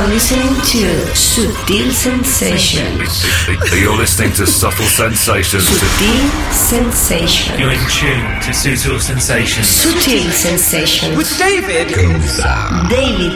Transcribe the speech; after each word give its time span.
are 0.00 0.08
listening 0.08 0.56
to 0.64 0.88
Sutil 1.12 1.92
Sensations. 1.92 3.20
You're 3.68 3.96
listening 3.96 4.32
to 4.32 4.46
Subtle 4.46 4.88
Sensations. 4.88 5.68
Sutil 5.68 6.24
Sensations. 6.52 7.60
You're 7.60 7.76
in 7.76 7.84
tune 7.92 8.24
to 8.40 8.50
Sutil 8.56 8.96
Sensations. 8.96 9.68
Sutil 9.68 10.24
Sensations. 10.32 11.16
With 11.16 11.28
David 11.36 11.92
Daily 11.92 12.16
Gauss, 12.16 12.60
Daily 12.88 13.28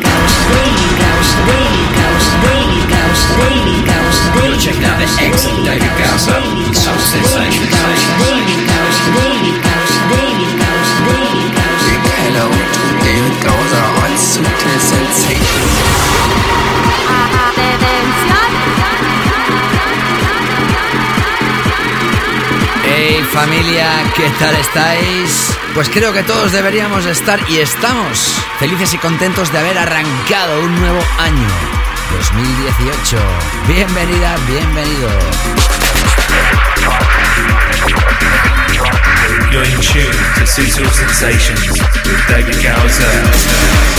Gauss, 0.97 1.29
Daily 1.45 1.85
Gauss, 2.01 2.27
Daily 2.49 2.81
Gauss, 2.89 3.21
Daily 3.37 3.81
Gauss, 3.85 4.19
Daily 4.33 4.59
Check 4.65 4.81
out 4.89 4.97
the 4.97 5.09
excellent 5.21 5.69
David 5.69 5.95
Gauss 6.01 6.29
up 6.33 6.41
Daily 6.41 6.65
with 6.65 6.81
Subtle 6.81 6.97
Gauss, 6.97 7.13
Sensations. 7.13 7.77
Daily 8.25 8.57
Gauss, 8.65 8.99
Daily 9.13 9.53
Gauss, 9.61 9.93
Daily 10.17 10.49
Gauss, 10.57 10.91
Daily 11.13 11.49
Gauss. 11.61 11.85
Hello 12.25 12.49
to 12.49 12.83
David 13.05 13.37
Gauser 13.45 13.64
Hey 22.85 23.25
familia, 23.31 23.89
¿qué 24.17 24.29
tal 24.41 24.57
estáis? 24.57 25.57
Pues 25.75 25.89
creo 25.89 26.13
que 26.13 26.25
todos 26.25 26.51
deberíamos 26.51 27.07
estar 27.07 27.39
y 27.49 27.59
estamos 27.59 28.35
felices 28.59 28.95
y 28.95 28.99
contentos 28.99 29.53
de 29.53 29.59
haber 29.59 29.79
arrancado 29.79 30.65
un 30.65 30.81
nuevo 30.81 31.01
año, 31.19 31.49
2018. 32.19 33.17
Bienvenida, 33.69 34.37
bienvenido. 34.49 35.11
You're 38.75 39.63
in 39.63 39.81
tune 39.81 40.19
to 40.37 40.45
Sutil 40.45 40.91
Sensations 40.91 41.79
with 42.05 42.27
David 42.27 42.63
Gowser. 42.63 43.95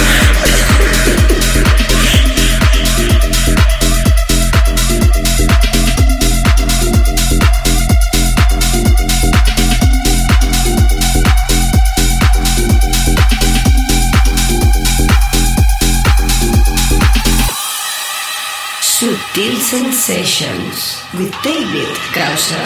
Sensations 19.65 21.03
with 21.13 21.33
David 21.41 21.89
Gausser, 22.13 22.65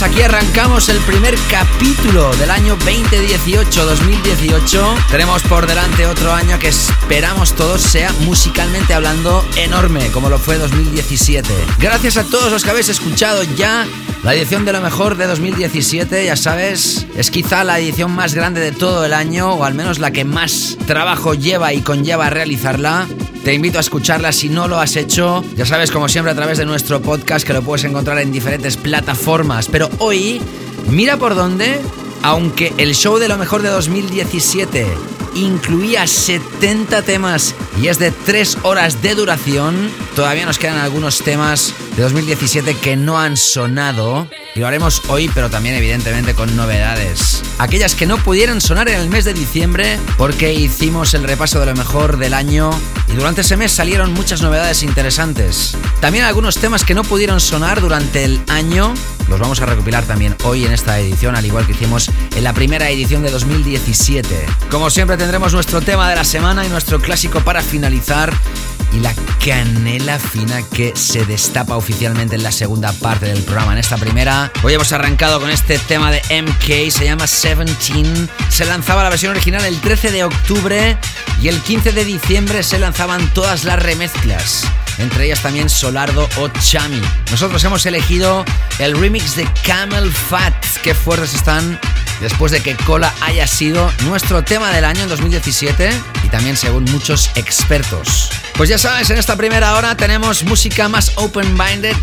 Así 0.00 0.06
es, 0.06 0.12
aquí 0.12 0.22
arrancamos 0.22 0.88
el 0.88 0.96
primer 1.00 1.34
capítulo 1.50 2.32
del 2.36 2.50
año 2.50 2.78
2018-2018. 2.78 5.06
Tenemos 5.10 5.42
por 5.42 5.66
delante 5.66 6.06
otro 6.06 6.32
año 6.32 6.58
que 6.58 6.68
esperamos 6.68 7.54
todos 7.54 7.82
sea 7.82 8.10
musicalmente 8.20 8.94
hablando 8.94 9.44
enorme, 9.56 10.10
como 10.12 10.30
lo 10.30 10.38
fue 10.38 10.56
2017. 10.58 11.52
Gracias 11.78 12.16
a 12.16 12.24
todos 12.24 12.50
los 12.50 12.64
que 12.64 12.70
habéis 12.70 12.88
escuchado 12.88 13.42
ya 13.56 13.86
la 14.22 14.34
edición 14.34 14.64
de 14.64 14.72
lo 14.72 14.80
mejor 14.80 15.16
de 15.16 15.26
2017, 15.26 16.24
ya 16.24 16.36
sabes, 16.36 17.06
es 17.16 17.30
quizá 17.30 17.64
la 17.64 17.78
edición 17.78 18.12
más 18.12 18.34
grande 18.34 18.60
de 18.60 18.72
todo 18.72 19.04
el 19.04 19.14
año, 19.14 19.54
o 19.54 19.64
al 19.64 19.74
menos 19.74 19.98
la 19.98 20.10
que 20.10 20.24
más 20.24 20.76
trabajo 20.86 21.34
lleva 21.34 21.72
y 21.72 21.80
conlleva 21.80 22.30
realizarla. 22.30 23.06
Te 23.44 23.54
invito 23.54 23.78
a 23.78 23.80
escucharla 23.80 24.32
si 24.32 24.50
no 24.50 24.68
lo 24.68 24.78
has 24.78 24.96
hecho. 24.96 25.42
Ya 25.56 25.64
sabes, 25.64 25.90
como 25.90 26.08
siempre, 26.08 26.32
a 26.32 26.34
través 26.34 26.58
de 26.58 26.66
nuestro 26.66 27.00
podcast 27.00 27.46
que 27.46 27.54
lo 27.54 27.62
puedes 27.62 27.84
encontrar 27.84 28.18
en 28.18 28.32
diferentes 28.32 28.76
plataformas. 28.76 29.68
Pero 29.68 29.88
hoy, 29.98 30.40
mira 30.88 31.16
por 31.16 31.34
dónde, 31.34 31.80
aunque 32.22 32.74
el 32.76 32.94
show 32.94 33.18
de 33.18 33.28
lo 33.28 33.38
mejor 33.38 33.62
de 33.62 33.70
2017 33.70 34.86
incluía 35.34 36.06
70 36.06 37.02
temas 37.02 37.54
y 37.80 37.88
es 37.88 37.98
de 37.98 38.10
3 38.10 38.58
horas 38.62 39.02
de 39.02 39.14
duración, 39.14 39.90
todavía 40.14 40.46
nos 40.46 40.58
quedan 40.58 40.78
algunos 40.78 41.18
temas 41.18 41.74
de 41.96 42.02
2017 42.02 42.76
que 42.76 42.96
no 42.96 43.18
han 43.18 43.36
sonado. 43.36 44.26
Y 44.54 44.60
lo 44.60 44.66
haremos 44.66 45.02
hoy, 45.08 45.30
pero 45.32 45.48
también 45.50 45.76
evidentemente 45.76 46.34
con 46.34 46.54
novedades. 46.56 47.42
Aquellas 47.58 47.94
que 47.94 48.06
no 48.06 48.18
pudieron 48.18 48.60
sonar 48.60 48.88
en 48.88 49.00
el 49.00 49.08
mes 49.08 49.24
de 49.24 49.34
diciembre 49.34 49.98
porque 50.18 50.52
hicimos 50.52 51.14
el 51.14 51.24
repaso 51.24 51.60
de 51.60 51.66
lo 51.66 51.74
mejor 51.74 52.18
del 52.18 52.34
año 52.34 52.70
y 53.08 53.12
durante 53.12 53.42
ese 53.42 53.56
mes 53.56 53.72
salieron 53.72 54.12
muchas 54.12 54.42
novedades 54.42 54.82
interesantes. 54.82 55.76
También 56.00 56.24
algunos 56.24 56.56
temas 56.56 56.84
que 56.84 56.94
no 56.94 57.04
pudieron 57.04 57.40
sonar 57.40 57.80
durante 57.80 58.24
el 58.24 58.40
año 58.48 58.94
los 59.30 59.38
vamos 59.38 59.60
a 59.60 59.66
recopilar 59.66 60.04
también 60.04 60.36
hoy 60.42 60.64
en 60.66 60.72
esta 60.72 60.98
edición, 60.98 61.36
al 61.36 61.46
igual 61.46 61.64
que 61.64 61.72
hicimos 61.72 62.10
en 62.34 62.42
la 62.42 62.52
primera 62.52 62.90
edición 62.90 63.22
de 63.22 63.30
2017. 63.30 64.44
Como 64.70 64.90
siempre 64.90 65.16
tendremos 65.16 65.54
nuestro 65.54 65.80
tema 65.80 66.10
de 66.10 66.16
la 66.16 66.24
semana 66.24 66.66
y 66.66 66.68
nuestro 66.68 67.00
clásico 67.00 67.40
para 67.40 67.62
finalizar 67.62 68.32
y 68.92 69.00
la 69.00 69.14
canela 69.44 70.18
fina 70.18 70.62
que 70.62 70.92
se 70.96 71.24
destapa 71.24 71.76
oficialmente 71.76 72.36
en 72.36 72.42
la 72.42 72.52
segunda 72.52 72.92
parte 72.92 73.26
del 73.26 73.42
programa. 73.42 73.72
En 73.72 73.78
esta 73.78 73.96
primera, 73.96 74.52
hoy 74.62 74.74
hemos 74.74 74.92
arrancado 74.92 75.40
con 75.40 75.50
este 75.50 75.78
tema 75.78 76.10
de 76.10 76.20
MK, 76.42 76.90
se 76.90 77.04
llama 77.04 77.26
17. 77.26 78.28
Se 78.48 78.64
lanzaba 78.64 79.02
la 79.02 79.10
versión 79.10 79.32
original 79.32 79.64
el 79.64 79.80
13 79.80 80.10
de 80.10 80.24
octubre 80.24 80.96
y 81.42 81.48
el 81.48 81.60
15 81.60 81.92
de 81.92 82.04
diciembre 82.04 82.62
se 82.62 82.78
lanzaban 82.78 83.32
todas 83.32 83.64
las 83.64 83.82
remezclas. 83.82 84.64
Entre 84.98 85.26
ellas 85.26 85.42
también 85.42 85.70
Solardo 85.70 86.28
o 86.38 86.48
Chami. 86.48 87.00
Nosotros 87.30 87.62
hemos 87.64 87.86
elegido 87.86 88.44
el 88.78 88.98
remix 88.98 89.36
de 89.36 89.48
Camel 89.64 90.12
Fat. 90.12 90.54
Qué 90.82 90.94
fuertes 90.94 91.34
están 91.34 91.80
después 92.20 92.52
de 92.52 92.60
que 92.60 92.76
Cola 92.76 93.12
haya 93.20 93.46
sido 93.46 93.90
nuestro 94.04 94.44
tema 94.44 94.70
del 94.70 94.84
año 94.84 95.02
en 95.02 95.08
2017 95.08 95.90
y 96.24 96.28
también 96.28 96.56
según 96.56 96.84
muchos 96.84 97.30
expertos. 97.34 98.30
Pues 98.56 98.68
ya 98.68 98.78
sabes, 98.78 99.10
en 99.10 99.18
esta 99.18 99.36
primera 99.36 99.74
hora 99.74 99.96
tenemos 99.96 100.44
música 100.44 100.88
más 100.88 101.12
open-minded, 101.16 101.96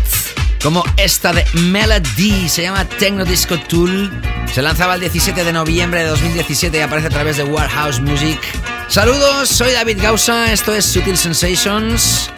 como 0.62 0.84
esta 0.96 1.32
de 1.32 1.44
Melody, 1.54 2.48
se 2.48 2.62
llama 2.62 2.84
Techno 2.84 3.24
Disco 3.24 3.58
Tool. 3.60 4.10
Se 4.52 4.60
lanzaba 4.60 4.94
el 4.94 5.00
17 5.00 5.44
de 5.44 5.52
noviembre 5.52 6.02
de 6.02 6.08
2017 6.08 6.76
y 6.76 6.80
aparece 6.80 7.06
a 7.06 7.10
través 7.10 7.36
de 7.36 7.44
Warehouse 7.44 8.00
Music. 8.00 8.40
Saludos, 8.88 9.48
soy 9.48 9.72
David 9.72 9.98
Gausa, 10.02 10.52
esto 10.52 10.74
es 10.74 10.84
Sutil 10.84 11.16
Sensations. 11.16 12.30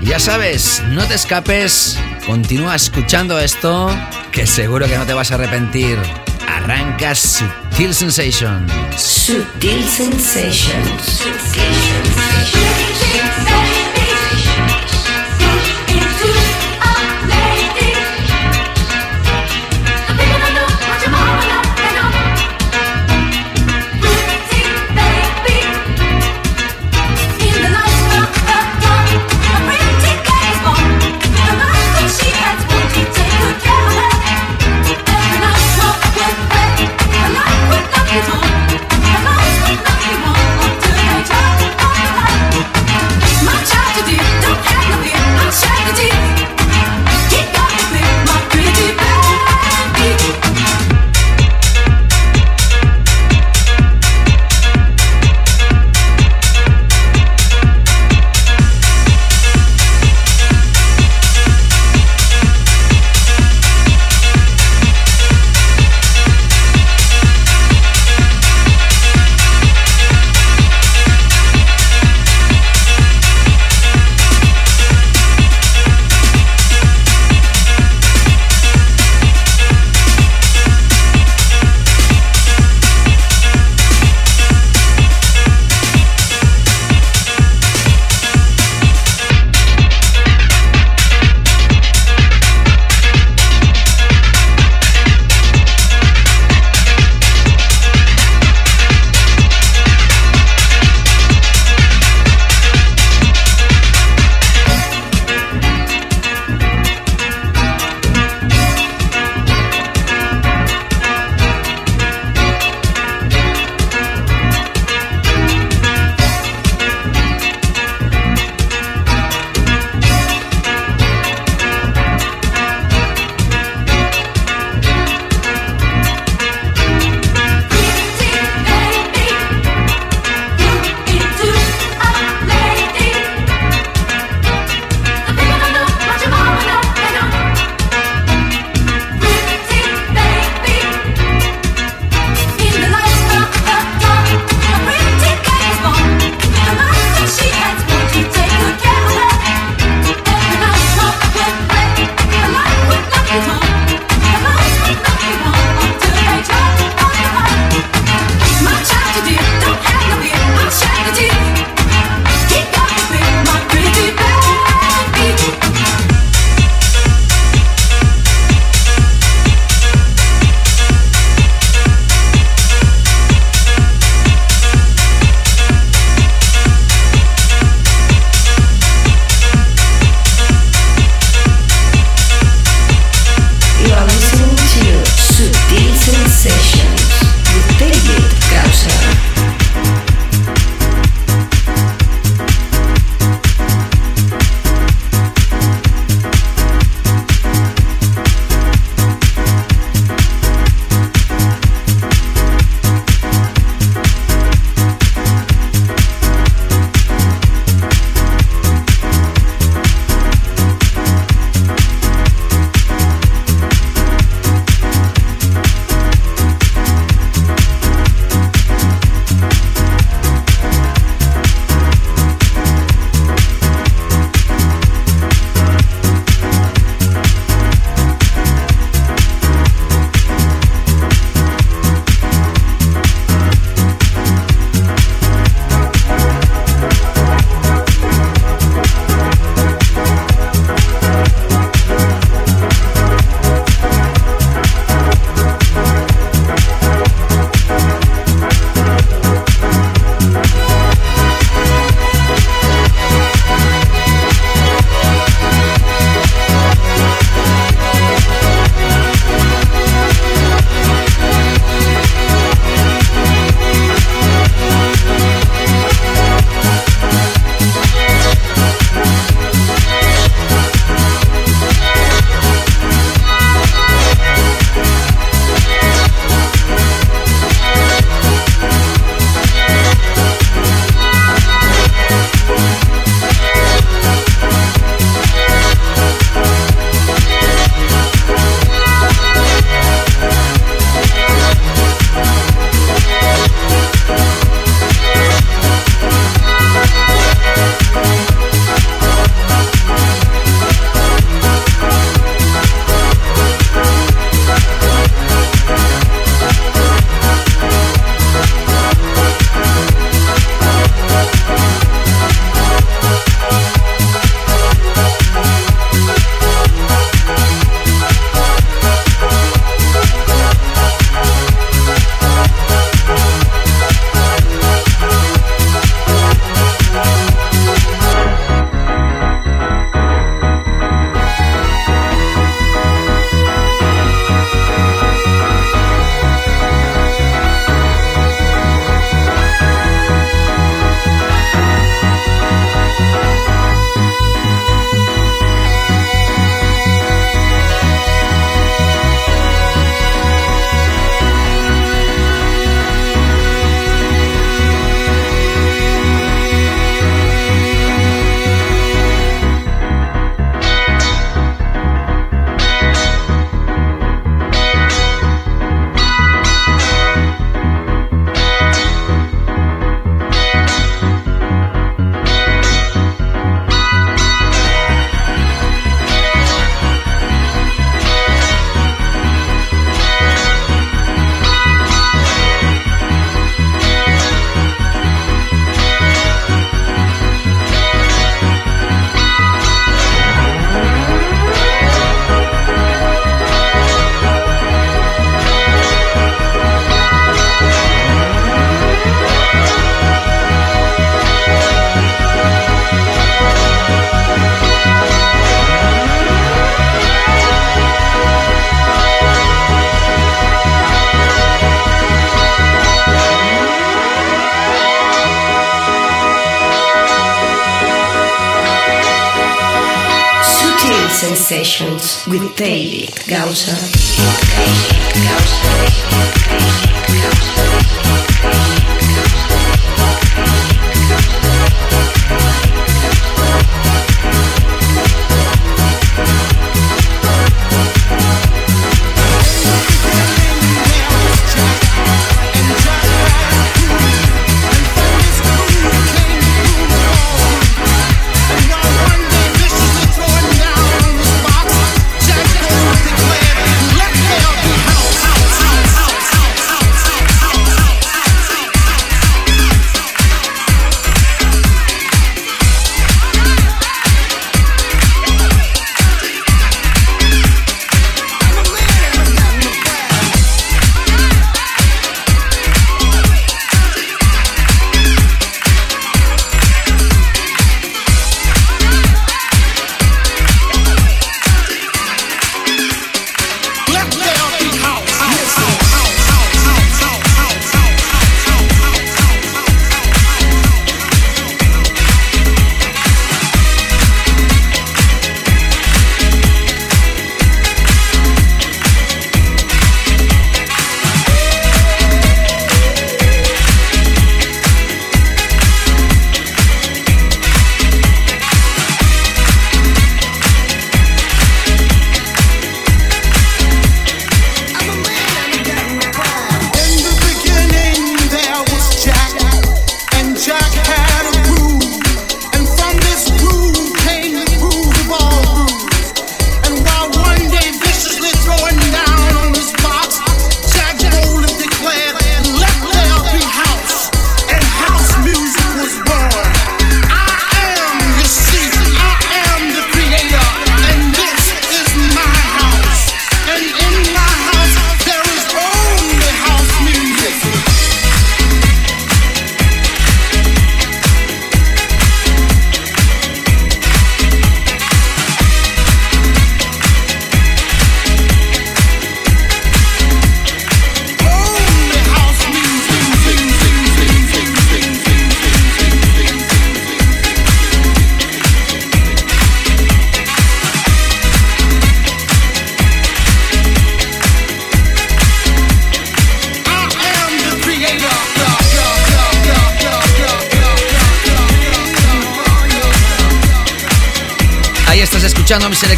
Y 0.00 0.06
ya 0.06 0.20
sabes, 0.20 0.82
no 0.88 1.04
te 1.04 1.14
escapes, 1.14 1.98
continúa 2.26 2.76
escuchando 2.76 3.38
esto, 3.38 3.94
que 4.32 4.46
seguro 4.46 4.86
que 4.86 4.96
no 4.96 5.04
te 5.04 5.14
vas 5.14 5.30
a 5.32 5.34
arrepentir. 5.34 5.98
Arranca 6.46 7.14
Sutil 7.14 7.92
Sensations. 7.92 8.70
Sutil 8.96 9.82
Sensations. 9.82 11.02
Sutil 11.02 11.74
Sensations. 12.14 13.55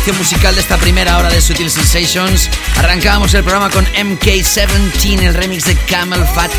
Selección 0.09 0.19
musical 0.19 0.55
de 0.55 0.63
esta 0.63 0.79
primera 0.79 1.19
hora 1.19 1.29
de 1.29 1.41
Sutil 1.43 1.71
Sensations. 1.71 2.49
Arrancábamos 2.79 3.35
el 3.35 3.43
programa 3.43 3.69
con 3.69 3.85
MK17, 3.87 5.23
el 5.23 5.35
remix 5.35 5.67
de 5.67 5.77
Camel 5.77 6.25
Fat 6.35 6.51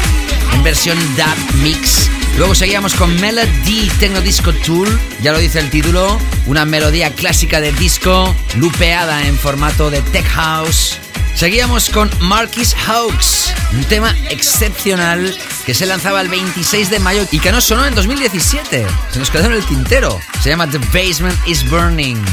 en 0.54 0.62
versión 0.62 1.00
Dub 1.16 1.56
Mix. 1.64 2.12
Luego 2.38 2.54
seguíamos 2.54 2.94
con 2.94 3.20
Melody 3.20 3.90
Techno 3.98 4.22
Disco 4.22 4.54
Tool, 4.54 4.88
ya 5.24 5.32
lo 5.32 5.40
dice 5.40 5.58
el 5.58 5.72
título, 5.72 6.20
una 6.46 6.66
melodía 6.66 7.12
clásica 7.12 7.60
de 7.60 7.72
disco, 7.72 8.36
lupeada 8.56 9.26
en 9.26 9.36
formato 9.36 9.90
de 9.90 10.04
tech 10.04 10.28
house. 10.28 10.98
Seguíamos 11.34 11.90
con 11.90 12.12
Marquis 12.20 12.76
Hawks, 12.76 13.52
un 13.74 13.84
tema 13.86 14.16
excepcional 14.30 15.36
que 15.66 15.74
se 15.74 15.88
lanzaba 15.88 16.22
el 16.22 16.28
26 16.28 16.92
de 16.92 17.00
mayo 17.00 17.26
y 17.32 17.40
que 17.40 17.52
no 17.52 17.62
sonó 17.62 17.88
en 17.88 17.96
2017. 17.96 18.86
Se 19.12 19.20
nos 19.20 19.32
quedó 19.32 19.46
en 19.46 19.54
el 19.54 19.66
tintero. 19.66 20.20
Se 20.44 20.50
llama 20.50 20.70
The 20.70 20.80
Basement 20.94 21.38
is 21.48 21.68
Burning 21.68 22.24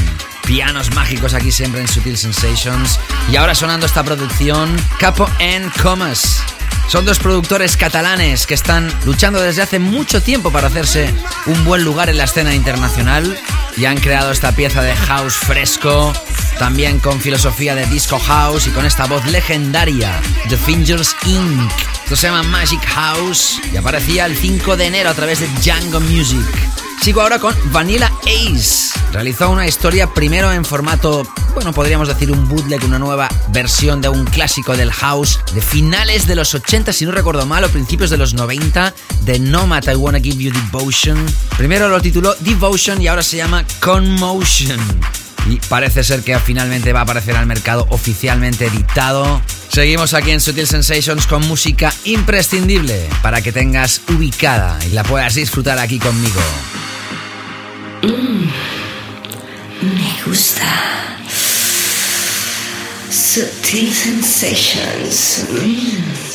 pianos 0.47 0.95
mágicos 0.95 1.33
aquí 1.33 1.51
siempre 1.51 1.81
en 1.81 1.87
Sutil 1.89 2.17
Sensations. 2.17 2.99
Y 3.29 3.35
ahora 3.35 3.53
sonando 3.53 3.85
esta 3.85 4.03
producción, 4.03 4.73
Capo 4.97 5.29
and 5.41 5.71
Comas. 5.81 6.41
Son 6.87 7.03
dos 7.03 7.19
productores 7.19 7.75
catalanes 7.75 8.47
que 8.47 8.53
están 8.53 8.89
luchando 9.05 9.41
desde 9.41 9.61
hace 9.61 9.77
mucho 9.77 10.23
tiempo 10.23 10.49
para 10.49 10.67
hacerse 10.67 11.13
un 11.47 11.65
buen 11.65 11.83
lugar 11.83 12.09
en 12.09 12.17
la 12.17 12.23
escena 12.23 12.55
internacional 12.55 13.37
y 13.75 13.85
han 13.85 13.97
creado 13.97 14.31
esta 14.31 14.53
pieza 14.53 14.81
de 14.81 14.95
house 14.95 15.35
fresco, 15.35 16.13
también 16.57 16.99
con 16.99 17.19
filosofía 17.19 17.75
de 17.75 17.85
disco 17.87 18.17
house 18.17 18.67
y 18.67 18.71
con 18.71 18.85
esta 18.85 19.05
voz 19.05 19.25
legendaria, 19.25 20.13
The 20.47 20.55
Fingers 20.55 21.13
Inc. 21.25 21.71
Esto 22.05 22.15
se 22.15 22.27
llama 22.27 22.43
Magic 22.43 22.83
House 22.85 23.59
y 23.73 23.75
aparecía 23.75 24.25
el 24.25 24.37
5 24.37 24.77
de 24.77 24.85
enero 24.85 25.09
a 25.09 25.13
través 25.13 25.41
de 25.41 25.47
Django 25.61 25.99
Music. 25.99 26.47
Sigo 27.01 27.21
ahora 27.21 27.37
con 27.37 27.53
Vanilla 27.71 28.11
Ace. 28.23 28.97
Realizó 29.17 29.49
una 29.49 29.65
historia 29.65 30.13
primero 30.13 30.51
en 30.53 30.63
formato, 30.63 31.27
bueno, 31.55 31.73
podríamos 31.73 32.07
decir 32.07 32.31
un 32.31 32.47
bootleg, 32.47 32.83
una 32.83 32.99
nueva 32.99 33.27
versión 33.47 33.99
de 33.99 34.09
un 34.09 34.25
clásico 34.25 34.77
del 34.77 34.91
house 34.91 35.39
de 35.55 35.61
finales 35.61 36.27
de 36.27 36.35
los 36.35 36.53
80, 36.53 36.93
si 36.93 37.03
no 37.03 37.11
recuerdo 37.11 37.47
mal, 37.47 37.63
o 37.63 37.69
principios 37.69 38.11
de 38.11 38.17
los 38.17 38.35
90, 38.35 38.93
de 39.21 39.39
Nomad 39.39 39.85
I 39.87 39.95
Wanna 39.95 40.19
Give 40.19 40.43
You 40.43 40.51
Devotion. 40.51 41.17
Primero 41.57 41.89
lo 41.89 41.99
tituló 41.99 42.35
Devotion 42.41 43.01
y 43.01 43.07
ahora 43.07 43.23
se 43.23 43.37
llama 43.37 43.65
Conmotion. 43.79 44.79
Y 45.49 45.55
parece 45.67 46.03
ser 46.03 46.21
que 46.21 46.37
finalmente 46.37 46.93
va 46.93 46.99
a 46.99 47.03
aparecer 47.03 47.35
al 47.37 47.47
mercado 47.47 47.87
oficialmente 47.89 48.67
editado. 48.67 49.41
Seguimos 49.69 50.13
aquí 50.13 50.29
en 50.29 50.41
Sutil 50.41 50.67
Sensations 50.67 51.25
con 51.25 51.41
música 51.47 51.91
imprescindible 52.03 53.09
para 53.23 53.41
que 53.41 53.51
tengas 53.51 53.99
ubicada 54.09 54.77
y 54.85 54.93
la 54.93 55.03
puedas 55.03 55.33
disfrutar 55.33 55.79
aquí 55.79 55.97
conmigo. 55.97 56.39
Mm, 58.03 58.45
Sutil 63.37 63.93
sensations. 63.93 65.45
Mm. 65.45 66.26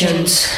Sensations. 0.00 0.49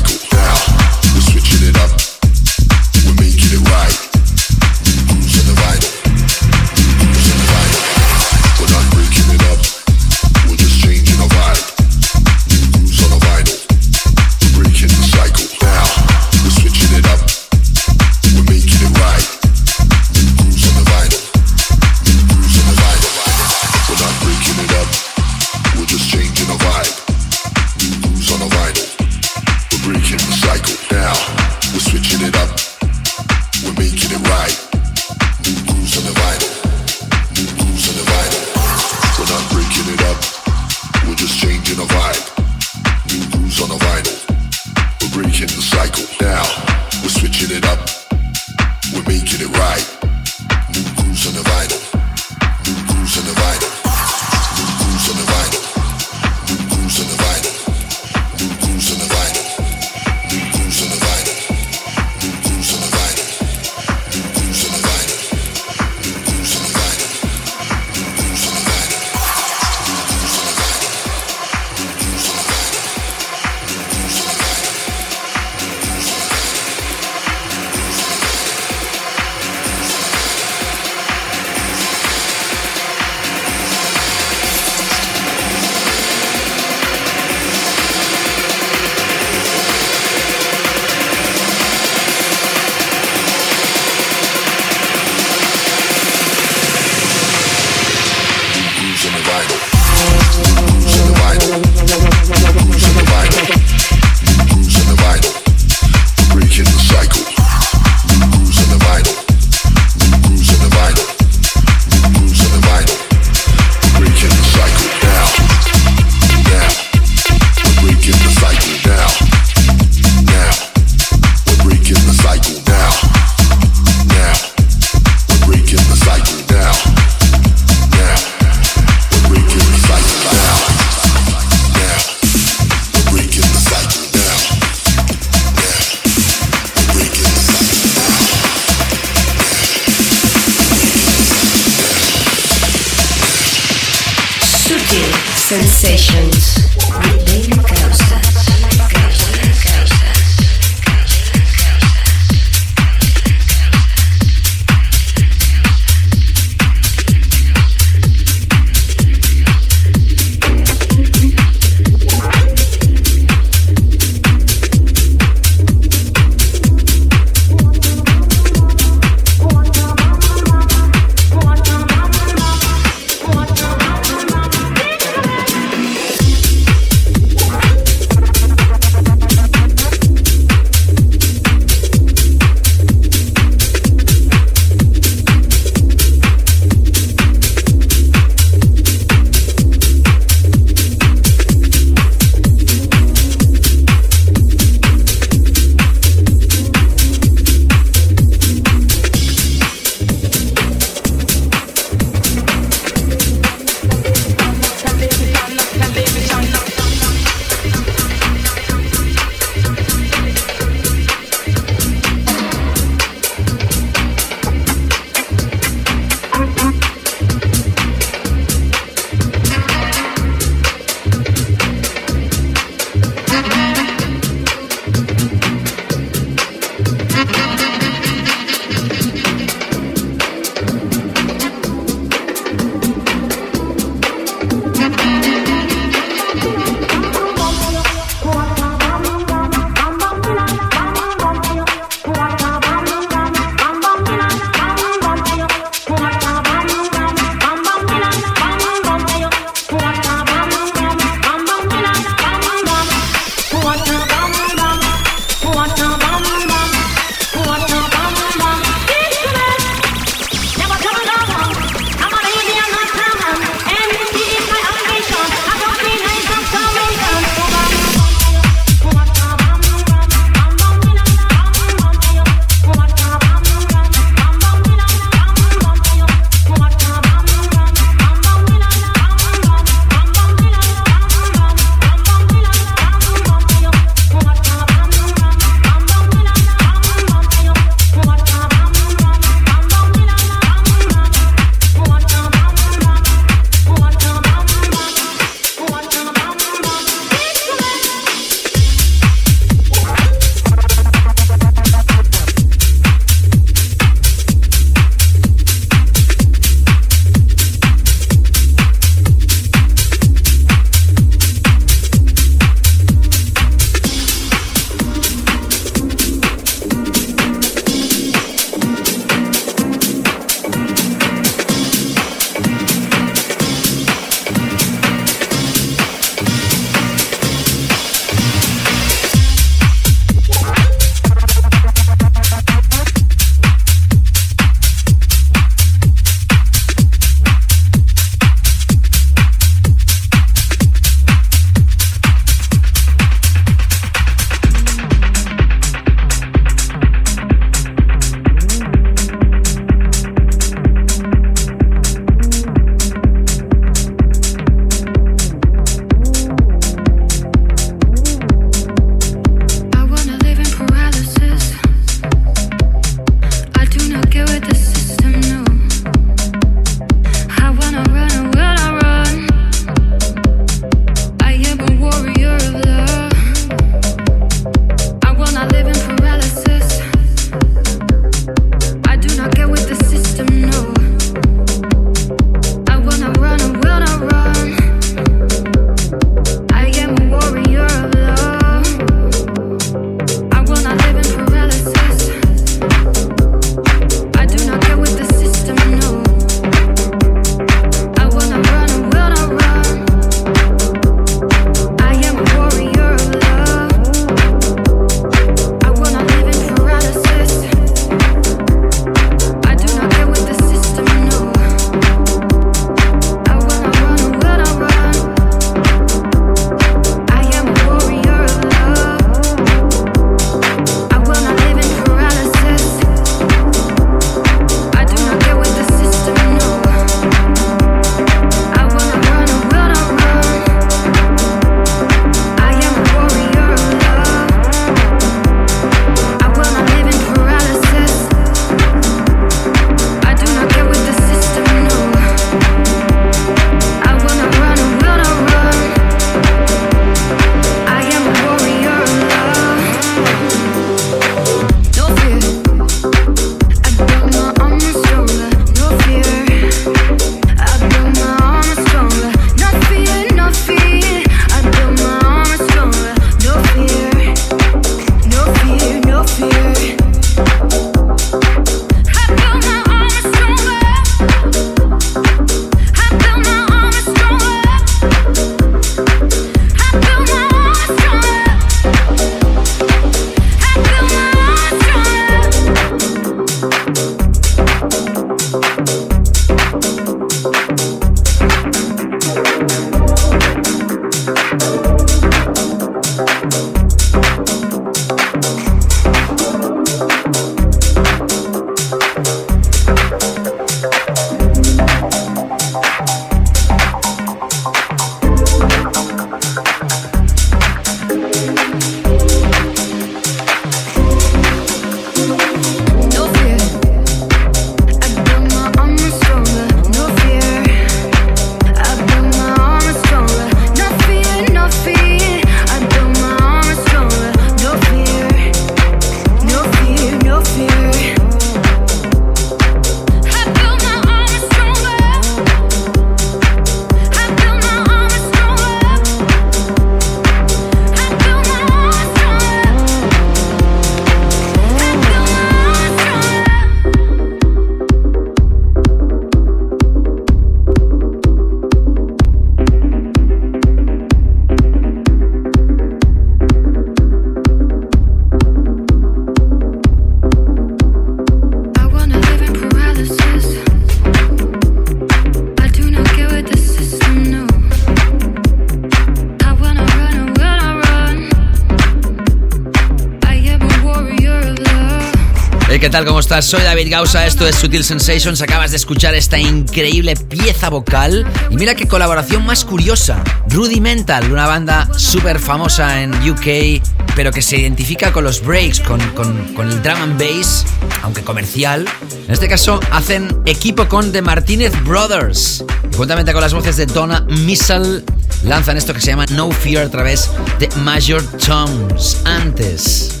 Soy 573.19 573.41
David 573.41 573.69
Gausa, 573.69 574.07
esto 574.07 574.25
es 574.25 574.37
Sutil 574.37 574.63
Sensations. 574.63 575.21
Acabas 575.21 575.51
de 575.51 575.57
escuchar 575.57 575.93
esta 575.93 576.17
increíble 576.17 576.95
pieza 576.95 577.49
vocal. 577.49 578.07
Y 578.29 578.37
mira 578.37 578.55
qué 578.55 578.67
colaboración 578.67 579.25
más 579.25 579.43
curiosa. 579.43 580.01
Rudimental, 580.29 581.11
una 581.11 581.27
banda 581.27 581.69
súper 581.77 582.19
famosa 582.19 582.81
en 582.81 582.93
UK, 582.93 583.61
pero 583.95 584.11
que 584.11 584.21
se 584.21 584.37
identifica 584.37 584.93
con 584.93 585.03
los 585.03 585.23
breaks, 585.23 585.59
con, 585.59 585.79
con, 585.89 586.33
con, 586.33 586.49
el 586.49 586.63
drum 586.63 586.81
and 586.81 586.97
bass, 586.97 587.45
aunque 587.83 588.01
comercial. 588.01 588.65
En 589.05 589.11
este 589.11 589.27
caso, 589.27 589.59
hacen 589.71 590.07
equipo 590.25 590.67
con 590.67 590.91
The 590.91 591.01
Martinez 591.01 591.53
Brothers. 591.65 592.45
Juntamente 592.75 593.11
con 593.11 593.21
las 593.21 593.33
voces 593.33 593.57
de 593.57 593.65
Donna 593.65 594.01
Missile, 594.09 594.83
lanzan 595.25 595.57
esto 595.57 595.73
que 595.73 595.81
se 595.81 595.87
llama 595.87 596.05
No 596.11 596.31
Fear 596.31 596.65
a 596.65 596.71
través 596.71 597.09
de 597.39 597.49
Major 597.57 598.01
Toms. 598.17 599.01
Antes 599.05 600.00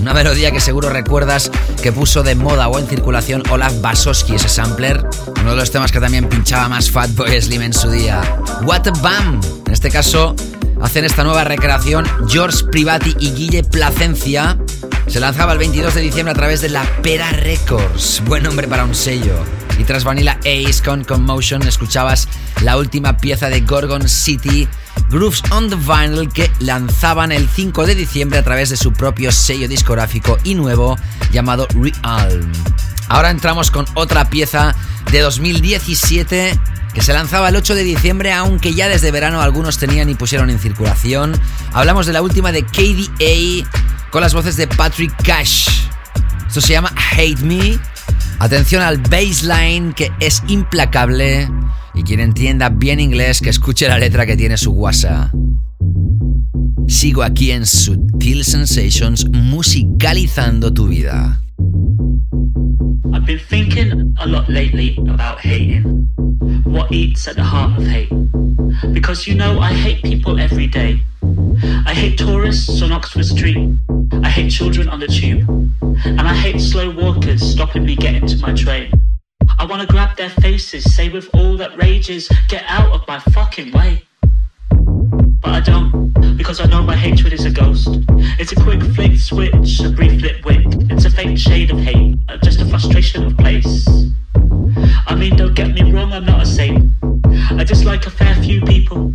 una 0.00 0.14
melodía 0.14 0.50
que 0.50 0.60
seguro 0.60 0.88
recuerdas 0.88 1.50
que 1.82 1.92
puso 1.92 2.22
de 2.22 2.34
moda 2.34 2.68
o 2.68 2.78
en 2.78 2.86
circulación 2.86 3.42
Olaf 3.50 3.80
Basoski, 3.82 4.34
ese 4.34 4.48
sampler. 4.48 5.04
Uno 5.40 5.50
de 5.50 5.56
los 5.56 5.70
temas 5.70 5.92
que 5.92 6.00
también 6.00 6.28
pinchaba 6.28 6.68
más 6.68 6.90
Fatboy 6.90 7.40
Slim 7.40 7.62
en 7.62 7.74
su 7.74 7.90
día. 7.90 8.22
What 8.62 8.88
a 8.88 8.90
Bam. 9.02 9.40
En 9.66 9.72
este 9.72 9.90
caso, 9.90 10.34
hacen 10.80 11.04
esta 11.04 11.22
nueva 11.22 11.44
recreación 11.44 12.06
George 12.28 12.64
Privati 12.70 13.14
y 13.20 13.32
Guille 13.32 13.62
Placencia. 13.62 14.56
Se 15.06 15.20
lanzaba 15.20 15.52
el 15.52 15.58
22 15.58 15.94
de 15.94 16.00
diciembre 16.00 16.32
a 16.32 16.36
través 16.36 16.62
de 16.62 16.70
la 16.70 16.82
Pera 17.02 17.30
Records. 17.32 18.22
Buen 18.24 18.44
nombre 18.44 18.68
para 18.68 18.84
un 18.84 18.94
sello. 18.94 19.34
Y 19.78 19.84
tras 19.84 20.04
Vanilla 20.04 20.38
Ace 20.40 20.82
con 20.82 21.04
Commotion 21.04 21.62
escuchabas 21.62 22.26
la 22.62 22.78
última 22.78 23.18
pieza 23.18 23.48
de 23.48 23.60
Gorgon 23.60 24.08
City 24.08 24.66
Grooves 25.10 25.42
on 25.50 25.68
the 25.68 25.76
Vinyl 25.76 26.32
que 26.32 26.48
lanzaban 26.60 27.32
el 27.32 27.48
5 27.48 27.84
de 27.84 27.96
diciembre 27.96 28.38
a 28.38 28.44
través 28.44 28.70
de 28.70 28.76
su 28.76 28.92
propio 28.92 29.32
sello 29.32 29.66
discográfico 29.66 30.38
y 30.44 30.54
nuevo 30.54 30.96
llamado 31.32 31.66
Realm. 31.74 32.52
Ahora 33.08 33.30
entramos 33.30 33.72
con 33.72 33.86
otra 33.94 34.30
pieza 34.30 34.72
de 35.10 35.18
2017 35.18 36.58
que 36.94 37.02
se 37.02 37.12
lanzaba 37.12 37.48
el 37.48 37.56
8 37.56 37.74
de 37.74 37.82
diciembre, 37.82 38.32
aunque 38.32 38.72
ya 38.72 38.88
desde 38.88 39.10
verano 39.10 39.40
algunos 39.42 39.78
tenían 39.78 40.08
y 40.08 40.14
pusieron 40.14 40.48
en 40.48 40.60
circulación. 40.60 41.32
Hablamos 41.72 42.06
de 42.06 42.12
la 42.12 42.22
última 42.22 42.52
de 42.52 42.64
KDA 42.64 43.68
con 44.10 44.20
las 44.22 44.32
voces 44.32 44.56
de 44.56 44.68
Patrick 44.68 45.12
Cash. 45.24 45.68
Esto 46.46 46.60
se 46.60 46.72
llama 46.72 46.92
Hate 47.12 47.40
Me. 47.40 47.80
Atención 48.38 48.80
al 48.80 48.98
baseline 48.98 49.92
que 49.92 50.12
es 50.20 50.42
implacable 50.46 51.48
y 51.94 52.02
quien 52.02 52.20
entienda 52.20 52.68
bien 52.68 53.00
inglés, 53.00 53.40
que 53.40 53.50
escuche 53.50 53.88
la 53.88 53.98
letra 53.98 54.26
que 54.26 54.36
tiene 54.36 54.56
su 54.56 54.72
WhatsApp. 54.72 55.32
Sigo 56.86 57.22
aquí 57.22 57.52
en 57.52 57.66
Sutil 57.66 58.44
Sensations 58.44 59.24
musicalizando 59.30 60.72
tu 60.72 60.88
vida. 60.88 61.40
I've 63.12 63.26
been 63.26 63.38
thinking 63.38 64.14
a 64.18 64.26
lot 64.26 64.48
lately 64.48 64.96
about 65.08 65.38
hating. 65.40 66.08
What 66.64 66.90
eats 66.92 67.28
at 67.28 67.36
the 67.36 67.42
heart 67.42 67.78
of 67.78 67.86
hate? 67.86 68.10
Because 68.92 69.26
you 69.26 69.34
know, 69.34 69.60
I 69.60 69.72
hate 69.72 70.02
people 70.02 70.40
every 70.40 70.66
day. 70.66 71.00
I 71.86 71.92
hate 71.94 72.16
tourists 72.16 72.82
on 72.82 72.92
Oxford 72.92 73.26
Street. 73.26 73.58
I 74.22 74.28
hate 74.28 74.50
children 74.50 74.88
on 74.88 75.00
the 75.00 75.06
tube. 75.06 75.48
And 76.04 76.20
I 76.20 76.34
hate 76.34 76.60
slow 76.60 76.90
walkers 76.90 77.42
stopping 77.42 77.84
me 77.84 77.94
getting 77.96 78.26
to 78.26 78.36
my 78.38 78.54
train. 78.54 78.90
I 79.60 79.66
wanna 79.66 79.84
grab 79.84 80.16
their 80.16 80.30
faces, 80.30 80.94
say 80.94 81.10
with 81.10 81.28
all 81.34 81.54
that 81.58 81.76
rages, 81.76 82.30
get 82.48 82.64
out 82.66 82.92
of 82.92 83.06
my 83.06 83.18
fucking 83.18 83.72
way. 83.72 84.02
But 84.70 85.52
I 85.52 85.60
don't, 85.60 86.14
because 86.38 86.60
I 86.60 86.64
know 86.64 86.82
my 86.82 86.96
hatred 86.96 87.34
is 87.34 87.44
a 87.44 87.50
ghost. 87.50 87.88
It's 88.38 88.52
a 88.52 88.54
quick 88.54 88.82
flick 88.94 89.18
switch, 89.18 89.80
a 89.80 89.90
brief 89.90 90.22
lit 90.22 90.42
wick. 90.46 90.64
It's 90.88 91.04
a 91.04 91.10
faint 91.10 91.38
shade 91.38 91.70
of 91.70 91.78
hate, 91.78 92.16
uh, 92.30 92.38
just 92.38 92.62
a 92.62 92.64
frustration 92.64 93.22
of 93.22 93.36
place. 93.36 93.86
I 95.06 95.14
mean, 95.14 95.36
don't 95.36 95.54
get 95.54 95.74
me 95.74 95.92
wrong, 95.92 96.10
I'm 96.14 96.24
not 96.24 96.40
a 96.40 96.46
saint. 96.46 96.90
I 97.50 97.62
dislike 97.62 98.06
a 98.06 98.10
fair 98.10 98.34
few 98.36 98.62
people, 98.62 99.12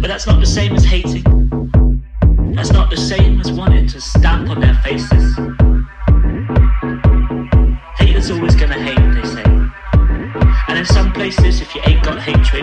but 0.00 0.08
that's 0.08 0.26
not 0.26 0.40
the 0.40 0.46
same 0.46 0.74
as 0.74 0.86
hating. 0.86 1.22
That's 2.54 2.72
not 2.72 2.88
the 2.88 2.96
same 2.96 3.42
as 3.42 3.52
wanting 3.52 3.88
to 3.88 4.00
stamp 4.00 4.48
on 4.48 4.60
their 4.60 4.74
faces. 4.76 5.36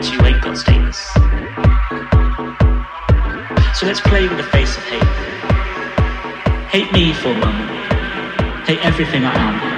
You 0.02 0.26
ain't 0.26 0.42
got 0.42 0.58
status. 0.58 0.98
So 3.78 3.86
let's 3.86 4.02
play 4.02 4.28
with 4.28 4.38
the 4.38 4.48
face 4.52 4.76
of 4.76 4.84
hate. 4.86 5.04
Hate 6.70 6.92
me 6.92 7.14
for 7.14 7.30
a 7.30 7.36
moment. 7.36 7.70
Hate 8.66 8.84
everything 8.84 9.24
I 9.24 9.36
am. 9.36 9.73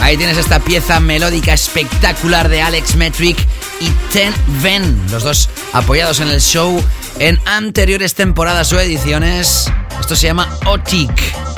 Ahí 0.00 0.16
tienes 0.16 0.36
esta 0.36 0.60
pieza 0.60 1.00
melódica 1.00 1.52
espectacular 1.52 2.48
de 2.48 2.62
Alex 2.62 2.96
Metric 2.96 3.36
y 3.80 3.88
Ten 4.12 4.32
Ven, 4.62 5.00
los 5.10 5.22
dos 5.22 5.48
apoyados 5.72 6.20
en 6.20 6.28
el 6.28 6.40
show 6.40 6.82
en 7.18 7.40
anteriores 7.46 8.14
temporadas 8.14 8.72
o 8.72 8.80
ediciones. 8.80 9.70
Esto 10.00 10.16
se 10.16 10.26
llama 10.26 10.48
Otic. 10.66 11.10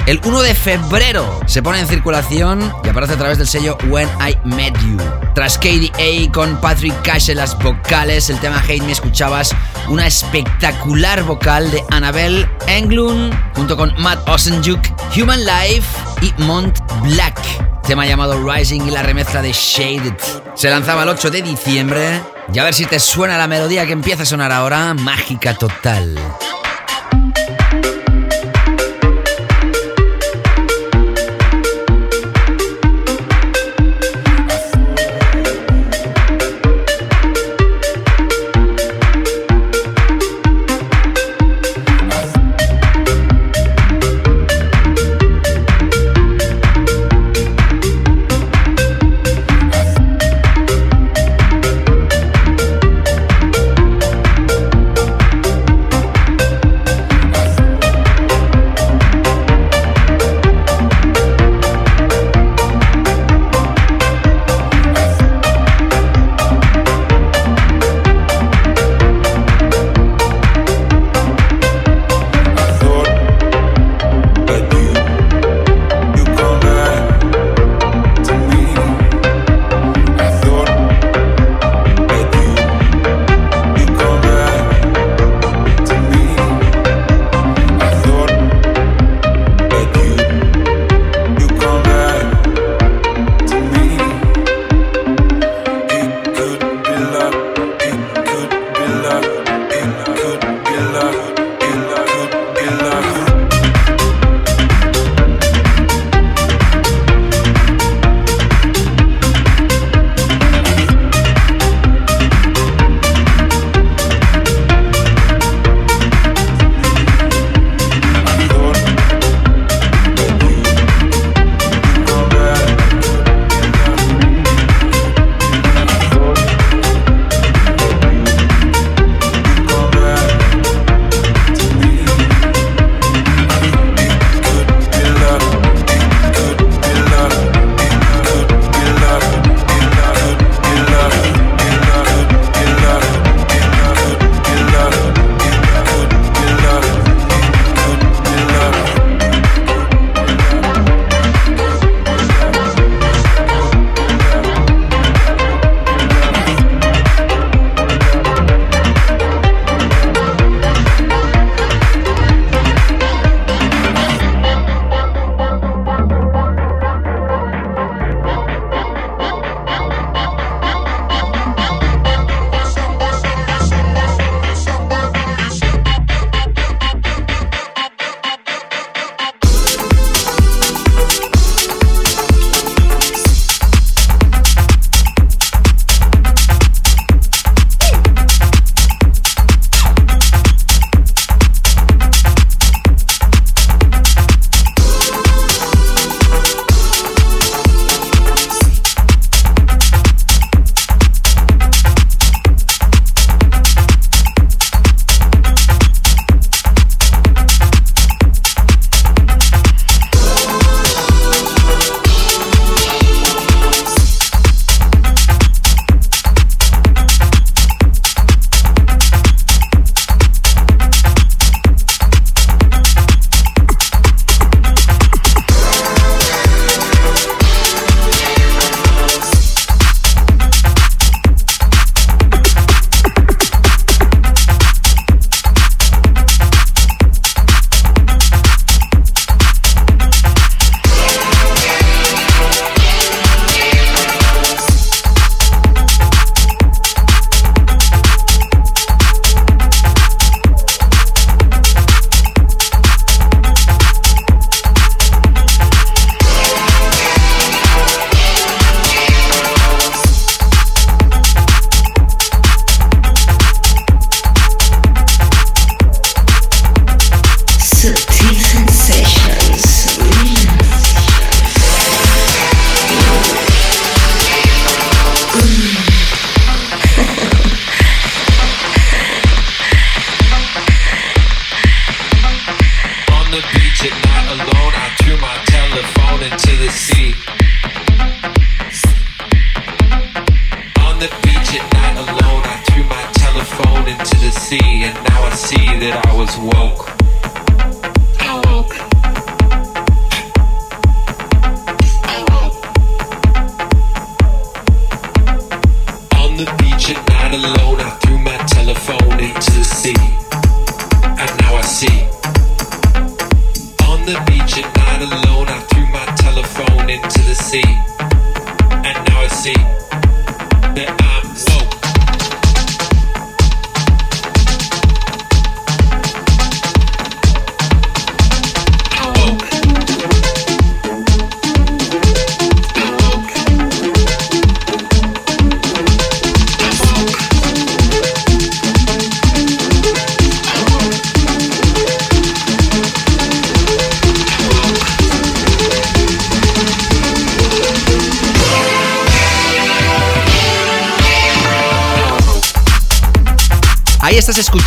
El 0.07 0.21
1 0.25 0.43
de 0.43 0.55
febrero 0.55 1.41
se 1.47 1.62
pone 1.62 1.81
en 1.81 1.89
circulación 1.89 2.73
y 2.85 2.89
aparece 2.89 3.14
a 3.14 3.17
través 3.17 3.39
del 3.39 3.49
sello 3.49 3.77
When 3.89 4.09
I 4.21 4.37
Met 4.45 4.79
You. 4.81 4.99
Tras 5.35 5.59
KDA 5.59 6.31
con 6.33 6.61
Patrick 6.61 6.95
Cash 7.03 7.31
en 7.31 7.39
las 7.39 7.59
vocales, 7.59 8.31
el 8.31 8.39
tema 8.39 8.61
Hate 8.61 8.83
Me 8.83 8.93
escuchabas 8.93 9.55
una 9.89 10.07
espectacular 10.07 11.25
vocal 11.25 11.71
de 11.71 11.83
Annabelle 11.91 12.49
Englund 12.69 13.35
junto 13.55 13.77
con 13.77 13.93
Matt 13.99 14.29
Osenjuk, 14.29 14.81
Human 15.17 15.41
Life 15.45 15.87
y 16.23 16.33
Mont 16.43 16.79
Black. 17.03 17.76
Tema 17.87 18.05
llamado 18.05 18.43
Rising 18.43 18.80
y 18.89 18.91
la 18.91 19.03
remezcla 19.03 19.43
de 19.43 19.53
Shaded. 19.53 20.14
Se 20.55 20.68
lanzaba 20.68 21.05
el 21.05 21.09
8 21.11 21.30
de 21.30 21.43
diciembre 21.43 22.20
y 22.53 22.59
a 22.59 22.64
ver 22.64 22.74
si 22.74 22.84
te 22.84 22.99
suena 22.99 23.39
la 23.39 23.47
melodía 23.47 23.87
que 23.87 23.93
empieza 23.93 24.24
a 24.24 24.26
sonar 24.26 24.51
ahora, 24.51 24.93
mágica 24.95 25.55
total. 25.55 26.18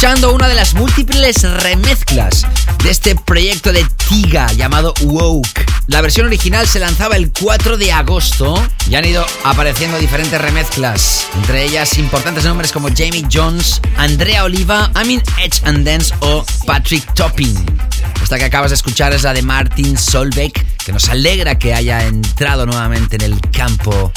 Escuchando 0.09 0.33
una 0.33 0.47
de 0.47 0.55
las 0.55 0.73
múltiples 0.73 1.43
remezclas 1.43 2.47
de 2.83 2.89
este 2.89 3.13
proyecto 3.13 3.71
de 3.71 3.85
Tiga 4.07 4.51
llamado 4.53 4.91
Woke. 5.01 5.63
La 5.85 6.01
versión 6.01 6.25
original 6.25 6.67
se 6.67 6.79
lanzaba 6.79 7.15
el 7.15 7.31
4 7.31 7.77
de 7.77 7.91
agosto 7.91 8.55
y 8.89 8.95
han 8.95 9.05
ido 9.05 9.23
apareciendo 9.43 9.99
diferentes 9.99 10.41
remezclas, 10.41 11.27
entre 11.35 11.63
ellas 11.63 11.99
importantes 11.99 12.43
nombres 12.43 12.71
como 12.71 12.87
Jamie 12.87 13.23
Jones, 13.31 13.81
Andrea 13.97 14.45
Oliva, 14.45 14.89
Amin 14.95 15.21
Edge 15.37 15.61
and 15.65 15.85
Dance 15.85 16.11
o 16.21 16.43
Patrick 16.65 17.13
Topping. 17.13 17.53
Esta 18.23 18.39
que 18.39 18.45
acabas 18.45 18.71
de 18.71 18.75
escuchar 18.75 19.13
es 19.13 19.21
la 19.21 19.33
de 19.35 19.43
Martin 19.43 19.95
Solveig, 19.95 20.53
que 20.83 20.91
nos 20.91 21.07
alegra 21.09 21.59
que 21.59 21.75
haya 21.75 22.07
entrado 22.07 22.65
nuevamente 22.65 23.17
en 23.17 23.21
el 23.21 23.41
campo 23.51 24.11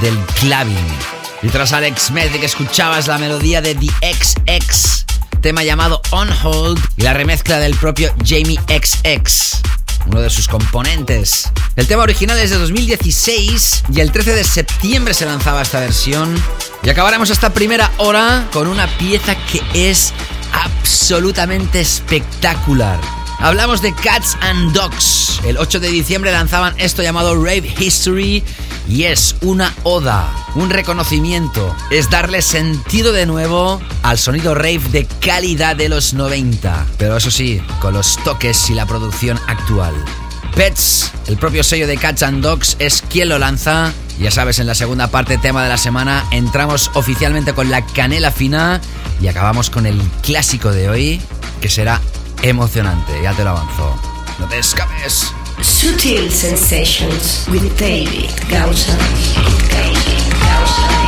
del 0.00 0.16
clubbing. 0.40 1.16
Y 1.42 1.48
tras 1.48 1.72
Alex 1.72 2.12
Medic 2.12 2.44
escuchabas 2.44 3.08
la 3.08 3.18
melodía 3.18 3.60
de 3.60 3.74
The 3.74 3.86
XX, 4.14 5.05
tema 5.40 5.64
llamado 5.64 6.00
On 6.10 6.28
Hold 6.42 6.80
y 6.96 7.02
la 7.02 7.14
remezcla 7.14 7.58
del 7.58 7.74
propio 7.76 8.14
Jamie 8.24 8.58
XX 8.68 9.62
uno 10.06 10.20
de 10.20 10.30
sus 10.30 10.48
componentes. 10.48 11.50
El 11.74 11.86
tema 11.86 12.02
original 12.02 12.38
es 12.38 12.50
de 12.50 12.58
2016 12.58 13.84
y 13.92 14.00
el 14.00 14.12
13 14.12 14.34
de 14.34 14.44
septiembre 14.44 15.14
se 15.14 15.26
lanzaba 15.26 15.62
esta 15.62 15.80
versión. 15.80 16.34
Y 16.82 16.90
acabaremos 16.90 17.30
esta 17.30 17.52
primera 17.52 17.90
hora 17.98 18.46
con 18.52 18.68
una 18.68 18.86
pieza 18.98 19.36
que 19.50 19.62
es 19.74 20.12
absolutamente 20.52 21.80
espectacular. 21.80 23.00
Hablamos 23.38 23.82
de 23.82 23.94
Cats 23.94 24.36
and 24.40 24.72
Dogs. 24.72 25.40
El 25.44 25.58
8 25.58 25.78
de 25.78 25.88
diciembre 25.88 26.32
lanzaban 26.32 26.74
esto 26.78 27.02
llamado 27.02 27.36
Rave 27.36 27.74
History 27.78 28.42
y 28.88 29.04
es 29.04 29.36
una 29.42 29.74
oda, 29.82 30.32
un 30.54 30.70
reconocimiento, 30.70 31.74
es 31.90 32.08
darle 32.08 32.40
sentido 32.40 33.12
de 33.12 33.26
nuevo 33.26 33.80
al 34.02 34.18
sonido 34.18 34.54
rave 34.54 34.80
de 34.90 35.06
calidad 35.20 35.76
de 35.76 35.88
los 35.88 36.14
90, 36.14 36.86
pero 36.96 37.16
eso 37.16 37.30
sí, 37.30 37.60
con 37.80 37.94
los 37.94 38.16
toques 38.24 38.70
y 38.70 38.74
la 38.74 38.86
producción 38.86 39.38
actual. 39.48 39.94
Pets, 40.54 41.12
el 41.26 41.36
propio 41.36 41.62
sello 41.62 41.86
de 41.86 41.98
Cats 41.98 42.22
and 42.22 42.42
Dogs, 42.42 42.76
es 42.78 43.02
quien 43.02 43.28
lo 43.28 43.38
lanza. 43.38 43.92
Ya 44.18 44.30
sabes, 44.30 44.58
en 44.58 44.66
la 44.66 44.74
segunda 44.74 45.08
parte, 45.08 45.36
tema 45.36 45.62
de 45.62 45.68
la 45.68 45.76
semana, 45.76 46.24
entramos 46.30 46.90
oficialmente 46.94 47.52
con 47.52 47.70
la 47.70 47.84
canela 47.84 48.30
fina 48.30 48.80
y 49.20 49.28
acabamos 49.28 49.68
con 49.68 49.84
el 49.84 50.00
clásico 50.22 50.72
de 50.72 50.88
hoy, 50.88 51.20
que 51.60 51.68
será 51.68 52.00
emocionante, 52.48 53.22
ya 53.22 53.32
te 53.32 53.44
lo 53.44 53.50
avanzo. 53.50 53.96
No 54.38 54.46
te 54.46 54.58
escapes. 54.58 55.32
Sutil 55.62 56.30
Sensations 56.30 57.46
with 57.48 57.76
David 57.78 58.30
Gausa. 58.50 58.96
David 59.70 61.05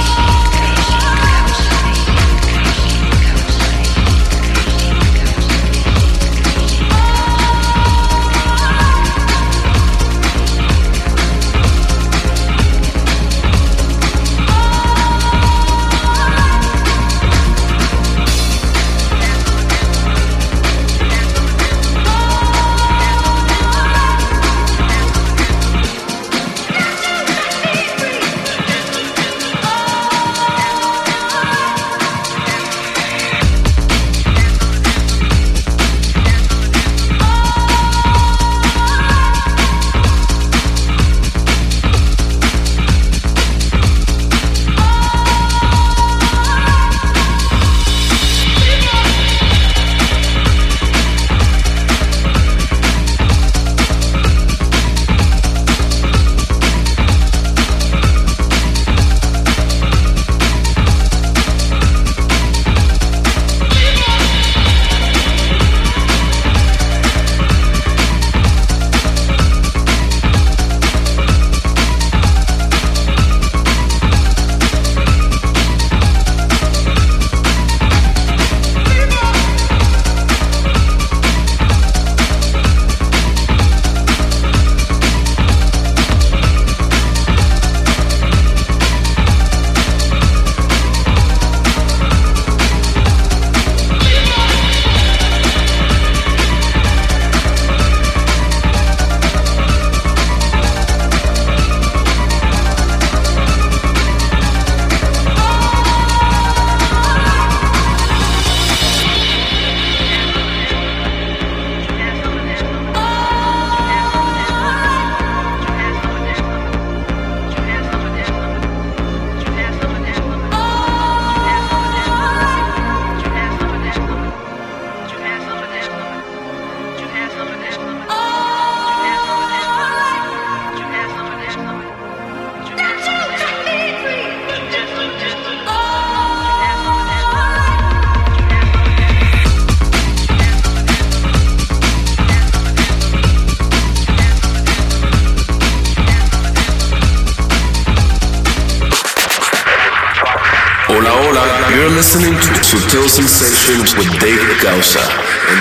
Hola, 150.98 151.10
hola. 151.10 151.76
You're 151.76 151.90
listening 151.90 152.34
to 152.34 152.64
Subtle 152.64 153.08
Sensations 153.08 153.94
with 153.94 154.10
David 154.18 154.60
Gausa. 154.60 154.98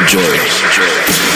Enjoy. 0.01 0.33
Enjoy. 0.33 1.27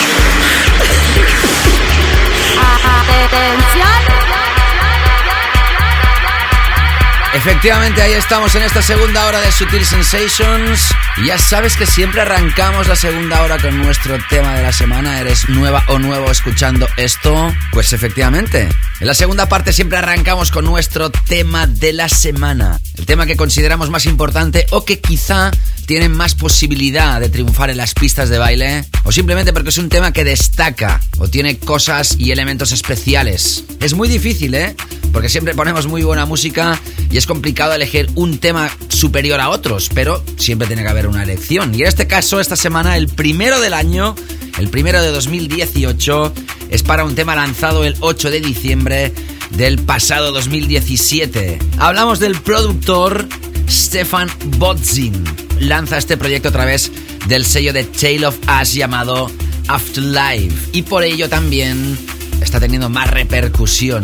Efectivamente, 7.33 8.01
ahí 8.01 8.11
estamos 8.11 8.53
en 8.55 8.63
esta 8.63 8.81
segunda 8.81 9.25
hora 9.25 9.39
de 9.39 9.49
Sutil 9.53 9.85
Sensations. 9.85 10.89
Ya 11.25 11.37
sabes 11.37 11.77
que 11.77 11.85
siempre 11.85 12.19
arrancamos 12.19 12.89
la 12.89 12.97
segunda 12.97 13.41
hora 13.41 13.57
con 13.57 13.77
nuestro 13.77 14.17
tema 14.29 14.55
de 14.55 14.63
la 14.63 14.73
semana. 14.73 15.21
¿Eres 15.21 15.47
nueva 15.47 15.81
o 15.87 15.97
nuevo 15.97 16.29
escuchando 16.29 16.89
esto? 16.97 17.53
Pues 17.71 17.93
efectivamente. 17.93 18.67
En 18.99 19.07
la 19.07 19.13
segunda 19.13 19.47
parte 19.47 19.71
siempre 19.71 19.97
arrancamos 19.97 20.51
con 20.51 20.65
nuestro 20.65 21.09
tema 21.09 21.67
de 21.67 21.93
la 21.93 22.09
semana. 22.09 22.77
El 22.97 23.05
tema 23.05 23.25
que 23.25 23.37
consideramos 23.37 23.89
más 23.89 24.05
importante 24.07 24.65
o 24.71 24.83
que 24.83 24.99
quizá 24.99 25.51
tienen 25.85 26.11
más 26.11 26.35
posibilidad 26.35 27.19
de 27.19 27.29
triunfar 27.29 27.69
en 27.69 27.77
las 27.77 27.93
pistas 27.93 28.29
de 28.29 28.37
baile 28.37 28.85
o 29.03 29.11
simplemente 29.11 29.53
porque 29.53 29.69
es 29.69 29.77
un 29.77 29.89
tema 29.89 30.13
que 30.13 30.23
destaca 30.23 31.01
o 31.17 31.27
tiene 31.27 31.57
cosas 31.57 32.15
y 32.17 32.31
elementos 32.31 32.71
especiales. 32.71 33.63
Es 33.79 33.93
muy 33.93 34.07
difícil, 34.07 34.53
¿eh? 34.55 34.75
Porque 35.11 35.29
siempre 35.29 35.53
ponemos 35.55 35.87
muy 35.87 36.03
buena 36.03 36.25
música 36.25 36.79
y 37.09 37.17
es 37.17 37.25
complicado 37.25 37.73
elegir 37.73 38.09
un 38.15 38.37
tema 38.37 38.69
superior 38.89 39.39
a 39.39 39.49
otros, 39.49 39.89
pero 39.93 40.23
siempre 40.37 40.67
tiene 40.67 40.83
que 40.83 40.89
haber 40.89 41.07
una 41.07 41.23
elección. 41.23 41.75
Y 41.75 41.81
en 41.81 41.87
este 41.87 42.07
caso, 42.07 42.39
esta 42.39 42.55
semana, 42.55 42.97
el 42.97 43.07
primero 43.07 43.59
del 43.59 43.73
año, 43.73 44.15
el 44.57 44.69
primero 44.69 45.01
de 45.01 45.11
2018, 45.11 46.33
es 46.69 46.83
para 46.83 47.03
un 47.03 47.15
tema 47.15 47.35
lanzado 47.35 47.83
el 47.83 47.95
8 47.99 48.31
de 48.31 48.39
diciembre 48.39 49.13
del 49.51 49.79
pasado 49.79 50.31
2017. 50.31 51.59
Hablamos 51.77 52.19
del 52.19 52.39
productor 52.39 53.27
Stefan 53.69 54.29
Bodzin 54.57 55.50
lanza 55.61 55.97
este 55.97 56.17
proyecto 56.17 56.49
a 56.49 56.51
través 56.51 56.91
del 57.27 57.45
sello 57.45 57.71
de 57.71 57.83
Tale 57.83 58.25
of 58.25 58.37
Us 58.61 58.73
llamado 58.73 59.31
Afterlife. 59.67 60.69
Y 60.73 60.81
por 60.81 61.03
ello 61.03 61.29
también 61.29 61.97
está 62.41 62.59
teniendo 62.59 62.89
más 62.89 63.09
repercusión 63.09 64.03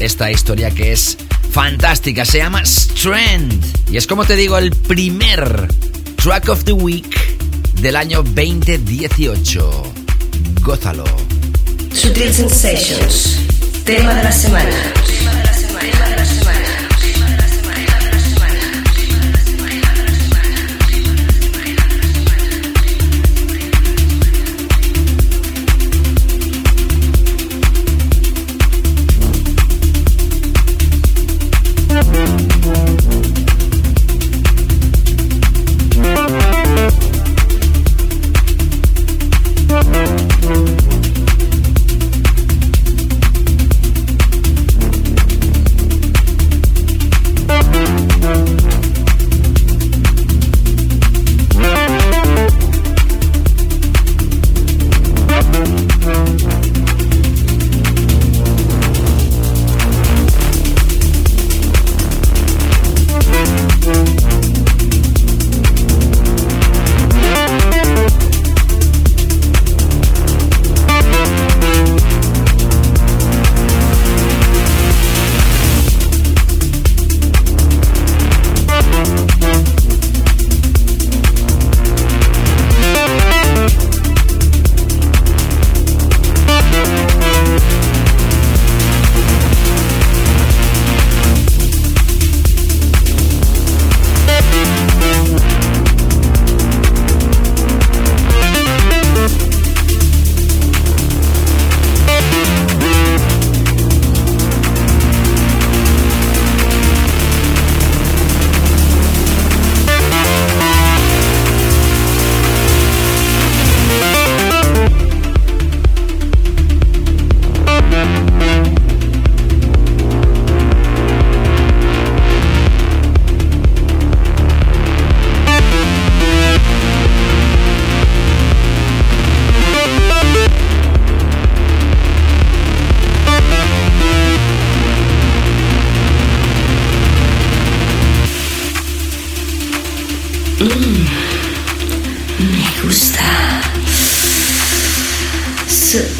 esta 0.00 0.30
historia 0.30 0.70
que 0.70 0.92
es 0.92 1.18
fantástica. 1.50 2.24
Se 2.24 2.38
llama 2.38 2.62
Strand. 2.62 3.64
Y 3.90 3.96
es 3.96 4.06
como 4.06 4.24
te 4.24 4.36
digo, 4.36 4.56
el 4.58 4.70
primer 4.70 5.68
track 6.16 6.48
of 6.48 6.64
the 6.64 6.72
week 6.72 7.14
del 7.80 7.96
año 7.96 8.22
2018. 8.22 9.92
Gózalo. 10.62 11.04
Sutil 11.92 12.32
Sensations, 12.32 13.36
tema 13.84 14.14
de 14.14 14.24
la 14.24 14.32
semana. 14.32 15.43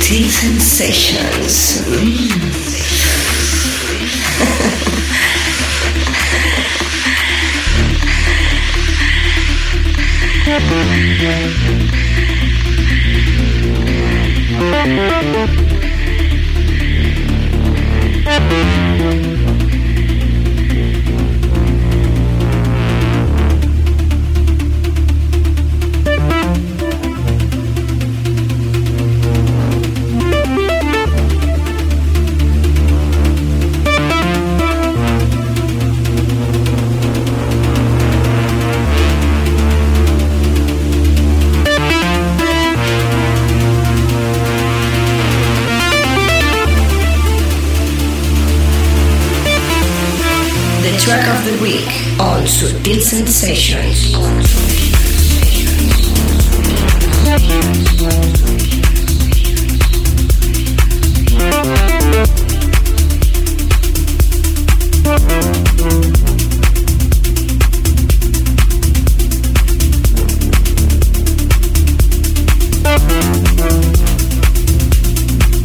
Subtle 0.05 0.29
sensations. 0.29 1.81
Mm. 1.89 2.55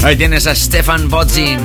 Ahí 0.03 0.15
tienes 0.17 0.47
a 0.47 0.55
Stefan 0.55 1.09
Bodzin. 1.09 1.59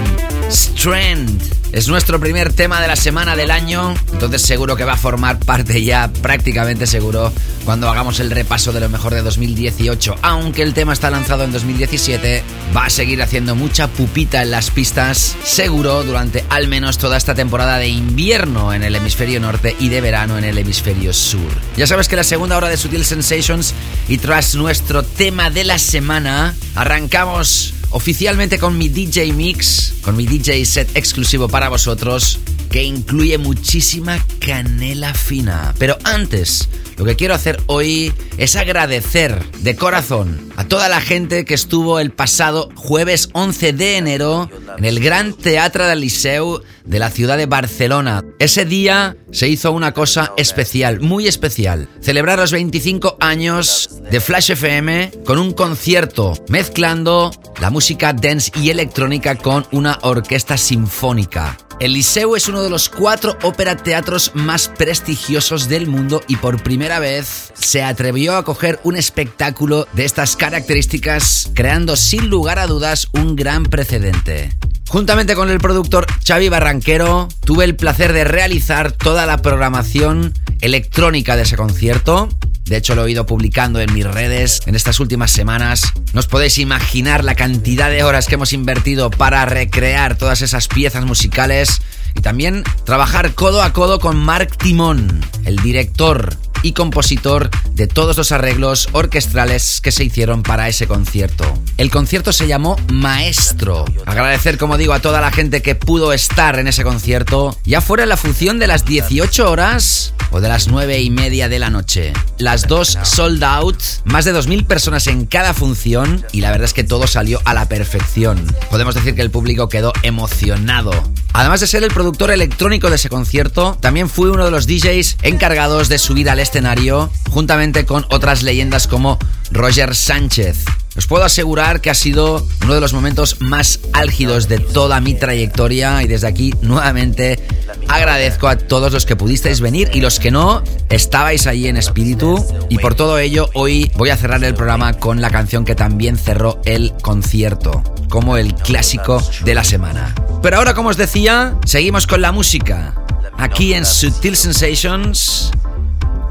Strand. 0.51 1.55
Es 1.73 1.89
nuestro 1.89 2.21
primer 2.21 2.53
tema 2.53 2.81
de 2.81 2.87
la 2.87 2.95
semana 2.95 3.35
del 3.35 3.51
año, 3.51 3.95
entonces 4.15 4.43
seguro 4.43 4.77
que 4.77 4.85
va 4.85 4.93
a 4.93 4.97
formar 4.97 5.39
parte 5.39 5.83
ya 5.83 6.11
prácticamente 6.23 6.87
seguro 6.87 7.33
cuando 7.65 7.91
hagamos 7.91 8.21
el 8.21 8.31
repaso 8.31 8.73
de 8.73 8.81
lo 8.81 8.89
mejor 8.89 9.13
de 9.13 9.23
2018. 9.23 10.17
Aunque 10.23 10.63
el 10.63 10.73
tema 10.73 10.93
está 10.93 11.11
lanzado 11.11 11.45
en 11.45 11.53
2017, 11.53 12.43
va 12.75 12.87
a 12.87 12.91
seguir 12.91 13.21
haciendo 13.23 13.55
mucha 13.55 13.89
pupita 13.89 14.43
en 14.43 14.51
las 14.51 14.71
pistas, 14.71 15.37
seguro 15.43 16.05
durante 16.05 16.45
al 16.49 16.69
menos 16.69 16.99
toda 16.99 17.17
esta 17.17 17.35
temporada 17.35 17.79
de 17.79 17.89
invierno 17.89 18.73
en 18.73 18.85
el 18.85 18.95
hemisferio 18.95 19.41
norte 19.41 19.77
y 19.81 19.89
de 19.89 20.01
verano 20.01 20.39
en 20.39 20.45
el 20.45 20.59
hemisferio 20.59 21.13
sur. 21.13 21.51
Ya 21.77 21.87
sabes 21.87 22.09
que 22.09 22.17
la 22.17 22.25
segunda 22.25 22.57
hora 22.57 22.69
de 22.69 22.77
Sutil 22.77 23.05
Sensations 23.05 23.75
y 24.09 24.19
tras 24.19 24.55
nuestro 24.55 25.03
tema 25.03 25.51
de 25.51 25.65
la 25.65 25.79
semana, 25.79 26.55
arrancamos 26.77 27.75
oficialmente 27.91 28.59
con 28.59 28.77
mi 28.77 28.89
DJ 28.89 29.33
Mix, 29.33 29.95
con 30.03 30.17
mi 30.17 30.27
DJ 30.27 30.65
set 30.65 30.97
exclusivo 30.97 31.49
para 31.49 31.69
vosotros, 31.69 32.41
que 32.75 32.83
incluye 32.83 33.39
muchísima 33.39 34.19
canela 34.41 35.15
fina. 35.15 35.73
Pero 35.79 35.97
antes, 36.03 36.69
lo 36.97 37.05
que 37.05 37.15
quiero 37.15 37.33
hacer 37.33 37.63
hoy 37.67 38.13
es 38.37 38.57
agradecer 38.57 39.49
de 39.61 39.77
corazón 39.77 40.51
a 40.57 40.65
toda 40.67 40.89
la 40.89 41.01
gente 41.01 41.45
que 41.45 41.55
estuvo 41.55 42.01
el 42.01 42.11
pasado 42.11 42.71
jueves 42.75 43.29
11 43.33 43.75
de 43.75 43.97
enero 43.99 44.51
en 44.77 44.85
el 44.85 44.99
Gran 44.99 45.35
Teatre 45.35 45.85
del 45.85 46.01
Liceu 46.01 46.63
de 46.85 46.99
la 46.99 47.11
ciudad 47.11 47.37
de 47.37 47.47
Barcelona. 47.47 48.25
Ese 48.41 48.65
día 48.65 49.17
se 49.31 49.47
hizo 49.47 49.71
una 49.71 49.93
cosa 49.95 50.33
especial, 50.37 50.99
muy 50.99 51.29
especial. 51.29 51.89
Celebrar 52.01 52.41
los 52.41 52.51
25 52.51 53.19
años 53.21 54.01
de 54.11 54.21
Flash 54.21 54.51
FM 54.51 55.13
con 55.25 55.39
un 55.39 55.53
concierto 55.53 56.35
mezclando 56.49 57.31
la 57.61 57.71
música 57.71 58.13
dance 58.13 58.51
y 58.61 58.71
electrónica 58.71 59.37
con 59.37 59.65
una 59.71 60.01
orquesta 60.03 60.57
sinfónica. 60.57 61.57
El 61.81 61.93
Liceu 61.93 62.37
es 62.37 62.49
uno 62.49 62.63
de 62.63 62.71
los 62.71 62.89
cuatro 62.89 63.37
ópera 63.43 63.77
teatros 63.77 64.31
más 64.35 64.69
prestigiosos 64.69 65.69
del 65.69 65.89
mundo 65.89 66.23
y 66.29 66.37
por 66.37 66.63
primera 66.63 67.01
vez 67.01 67.53
se 67.55 67.83
atrevió 67.83 68.37
a 68.37 68.45
coger 68.45 68.79
un 68.85 68.97
espectáculo 68.97 69.89
de 69.93 70.05
estas 70.05 70.37
características, 70.37 71.51
creando 71.53 71.97
sin 71.97 72.31
lugar 72.31 72.61
a 72.61 72.69
dudas 72.69 73.09
un 73.13 73.35
gran 73.35 73.65
precedente. 73.65 74.57
Juntamente 74.89 75.35
con 75.35 75.51
el 75.51 75.59
productor 75.59 76.07
Xavi 76.25 76.49
Barranquero, 76.49 77.29
tuve 77.41 77.65
el 77.65 77.75
placer 77.75 78.13
de 78.13 78.23
realizar 78.23 78.93
toda 78.93 79.27
la 79.27 79.39
programación 79.39 80.33
electrónica 80.61 81.35
de 81.35 81.43
ese 81.43 81.57
concierto. 81.57 82.29
De 82.65 82.79
hecho, 82.79 82.95
lo 82.95 83.07
he 83.07 83.11
ido 83.11 83.27
publicando 83.27 83.79
en 83.81 83.93
mis 83.93 84.07
redes 84.07 84.63
en 84.67 84.75
estas 84.75 84.99
últimas 84.99 85.31
semanas. 85.31 85.93
No 86.15 86.21
os 86.21 86.27
podéis 86.27 86.59
imaginar 86.59 87.23
la 87.23 87.35
cantidad 87.35 87.91
de 87.91 88.05
horas 88.05 88.27
que 88.27 88.37
hemos 88.37 88.55
invertido 88.55 89.11
para 89.11 89.45
recrear 89.45 90.17
todas 90.17 90.41
esas 90.41 90.69
piezas 90.69 91.05
musicales 91.05 91.83
y 92.15 92.21
también 92.21 92.65
trabajar 92.85 93.35
codo 93.35 93.63
a 93.63 93.73
codo 93.73 93.99
con 93.99 94.17
Mark 94.17 94.57
Timón, 94.57 95.21
el 95.45 95.57
director 95.57 96.37
y 96.65 96.73
compositor 96.73 97.51
de 97.75 97.87
todos 97.87 98.17
los 98.17 98.33
arreglos 98.33 98.89
orquestrales 98.93 99.81
que 99.83 99.93
se 99.93 100.03
hicieron 100.03 100.43
para 100.43 100.67
ese 100.69 100.87
concierto. 100.87 101.45
El 101.77 101.91
concierto 101.91 102.33
se 102.33 102.47
llamó 102.47 102.77
Maestro. 102.91 103.85
Agradecer, 104.07 104.57
como 104.57 104.79
digo, 104.79 104.95
a 104.95 105.01
toda 105.01 105.21
la 105.21 105.31
gente 105.31 105.61
que 105.61 105.75
pudo 105.75 106.15
estar 106.15 106.59
en 106.59 106.67
ese 106.67 106.83
concierto, 106.83 107.57
ya 107.65 107.83
fuera 107.83 108.07
la 108.07 108.17
función 108.17 108.59
de 108.59 108.67
las 108.67 108.87
18 108.87 109.51
horas 109.51 110.15
o 110.31 110.41
de 110.41 110.49
las 110.49 110.67
9 110.67 111.01
y 111.03 111.11
media 111.11 111.51
de 111.51 111.59
la 111.59 111.69
noche. 111.69 112.15
Las 112.39 112.67
dos 112.67 112.99
sold 113.03 113.45
out, 113.45 113.81
más 114.05 114.25
de 114.25 114.35
2.000 114.35 114.67
personas 114.67 115.07
en 115.07 115.27
cada 115.27 115.53
función 115.53 116.25
y 116.33 116.41
la 116.41 116.51
verdad 116.51 116.65
es 116.65 116.73
que 116.73 116.83
todo 116.83 117.07
salió 117.07 117.43
a 117.45 117.53
la 117.53 117.69
perfección. 117.69 118.45
Podemos 118.71 118.95
decir 118.95 119.15
que 119.15 119.23
el 119.23 119.31
público 119.31 119.69
quedó 119.69 119.93
emocionado. 120.03 120.93
Además 121.37 121.59
de 121.59 121.67
ser 121.67 121.83
el 121.83 121.91
productor 121.91 122.31
electrónico 122.31 122.91
de 122.91 122.95
ese 122.95 123.09
concierto, 123.09 123.77
también 123.81 124.09
fui 124.09 124.31
uno 124.31 124.45
de 124.45 124.53
los 124.53 124.69
DJs 124.69 125.17
encargados 125.23 125.89
de 125.89 125.99
subir 125.99 126.31
al 126.31 126.39
escenario 126.39 127.11
juntamente 127.29 127.85
con 127.85 128.07
otras 128.11 128.45
leyendas 128.45 128.87
como 128.87 129.19
Roger 129.55 129.95
Sánchez. 129.95 130.65
Os 130.97 131.07
puedo 131.07 131.25
asegurar 131.25 131.81
que 131.81 131.91
ha 131.91 131.95
sido 131.95 132.47
uno 132.63 132.75
de 132.75 132.81
los 132.81 132.93
momentos 132.93 133.41
más 133.41 133.81
álgidos 133.93 134.49
de 134.49 134.59
toda 134.59 135.01
mi 135.01 135.15
trayectoria 135.15 136.03
y 136.03 136.09
desde 136.09 136.27
aquí 136.27 136.55
nuevamente 136.61 137.41
agradezco 137.89 138.49
a 138.49 138.59
todos 138.59 138.93
los 138.93 139.07
que 139.07 139.17
pudisteis 139.17 139.61
venir 139.61 139.91
y 139.93 140.01
los 140.01 140.21
que 140.21 140.31
no 140.31 140.63
estabais 140.89 141.47
ahí 141.47 141.67
en 141.67 141.77
espíritu 141.77 142.45
y 142.69 142.79
por 142.79 142.95
todo 142.95 143.19
ello 143.19 143.49
hoy 143.55 143.91
voy 143.97 144.11
a 144.11 144.17
cerrar 144.17 144.43
el 144.45 144.55
programa 144.55 144.95
con 144.95 145.21
la 145.21 145.31
canción 145.31 145.65
que 145.65 145.75
también 145.75 146.17
cerró 146.17 146.61
el 146.65 146.93
concierto 147.03 147.83
como 148.09 148.37
el 148.37 148.55
clásico 148.55 149.23
de 149.45 149.55
la 149.55 149.65
semana. 149.65 150.15
Pero 150.43 150.59
ahora 150.59 150.75
como 150.75 150.91
os 150.91 150.97
decía, 150.97 151.57
seguimos 151.65 152.07
con 152.07 152.21
la 152.21 152.33
música. 152.33 152.95
Aquí 153.39 153.75
en 153.75 153.85
Sutil 153.85 154.37
Sensations 154.37 155.51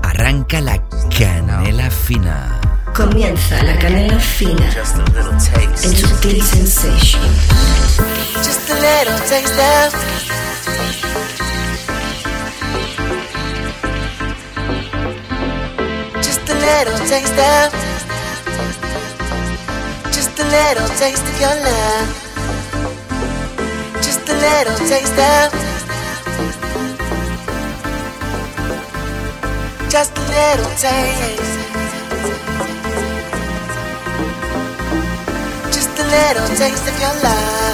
arranca 0.04 0.62
la 0.62 0.82
canela 1.10 1.90
fina. 1.90 2.63
Comienza 2.94 3.64
la 3.64 3.76
canela 3.80 4.20
fina 4.20 4.70
en 5.82 5.96
Sutil 5.96 6.44
Sensation. 6.44 7.22
Just 8.44 8.70
a 8.70 8.76
little 8.76 9.20
taste 9.28 9.60
of 9.60 9.94
Just 16.22 16.48
a 16.48 16.54
little 16.54 17.00
taste 17.08 17.40
of 17.40 17.74
Just 20.12 20.40
a 20.40 20.44
little 20.44 20.90
taste 21.00 21.28
of 21.28 21.42
your 21.42 21.56
love. 21.66 22.10
Just 24.04 24.30
a 24.30 24.34
little 24.34 24.78
taste 24.88 25.20
of 25.20 25.52
Just 29.90 30.16
a 30.16 30.22
little 30.22 30.72
taste 30.78 31.63
A 35.96 36.04
little 36.06 36.48
taste 36.58 36.88
of 36.88 37.00
your 37.00 37.14
love 37.22 37.73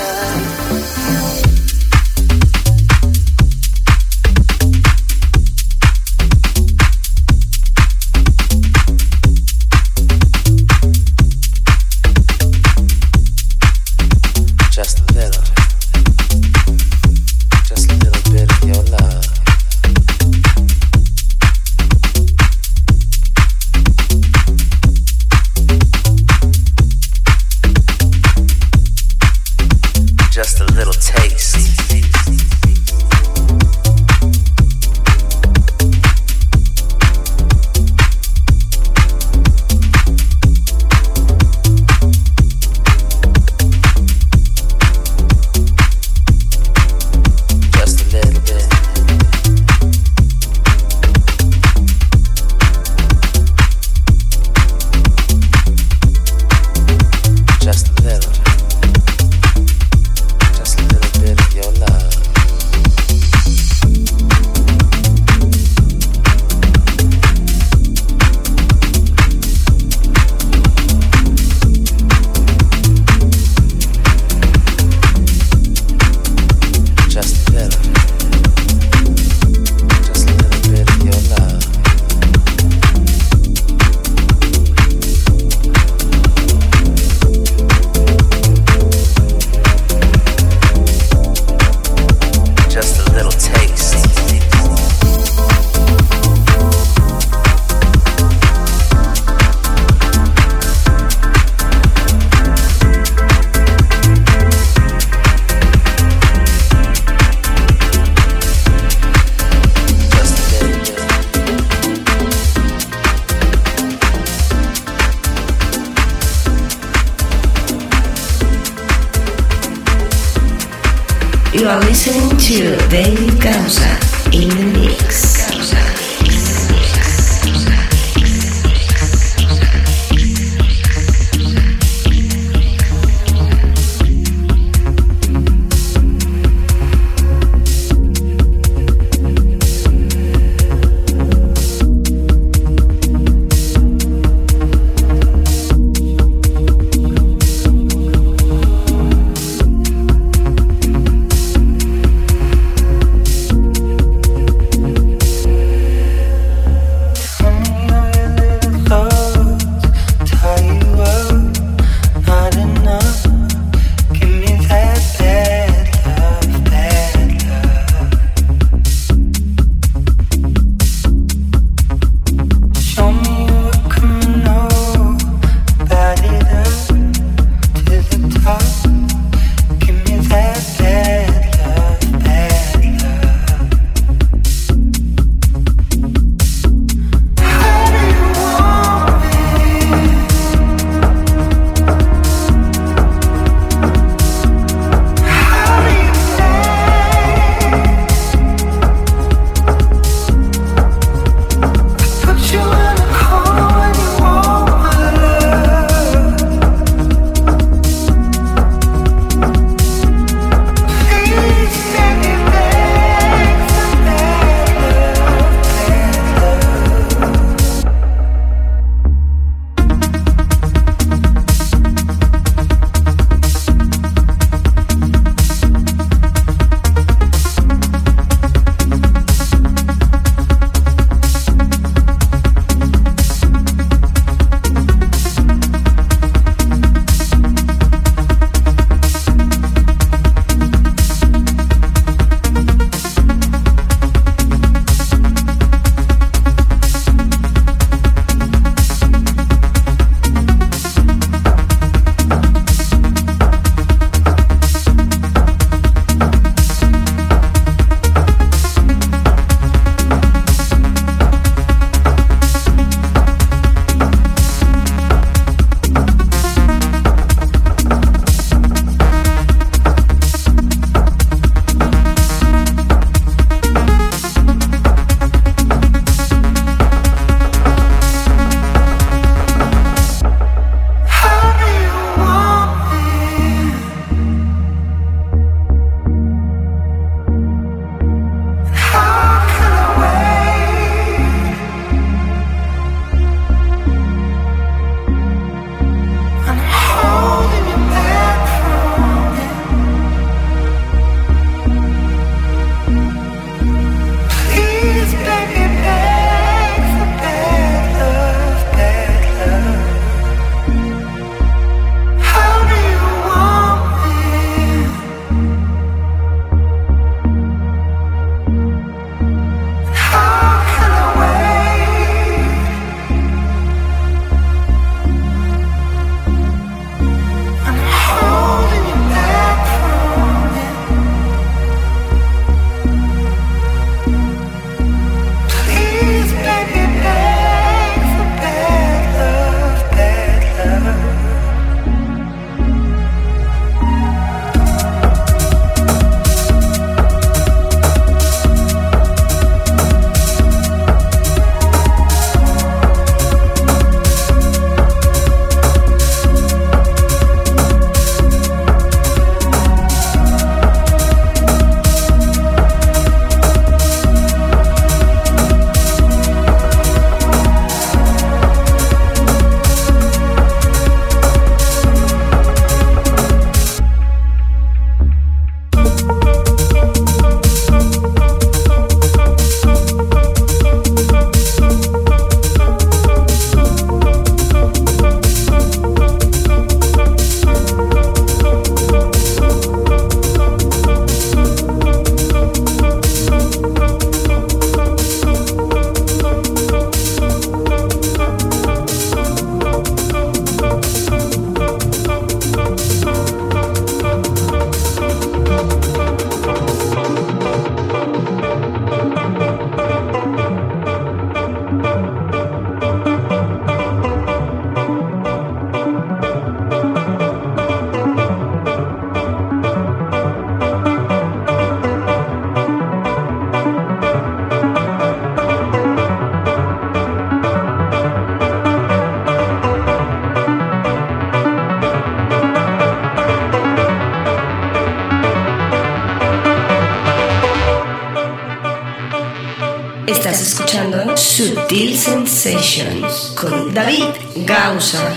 Estás 440.29 440.47
escuchando 440.47 441.17
Sutil 441.17 441.97
Sensations 441.97 443.33
con 443.35 443.73
David 443.73 444.13
Gausa. 444.45 445.11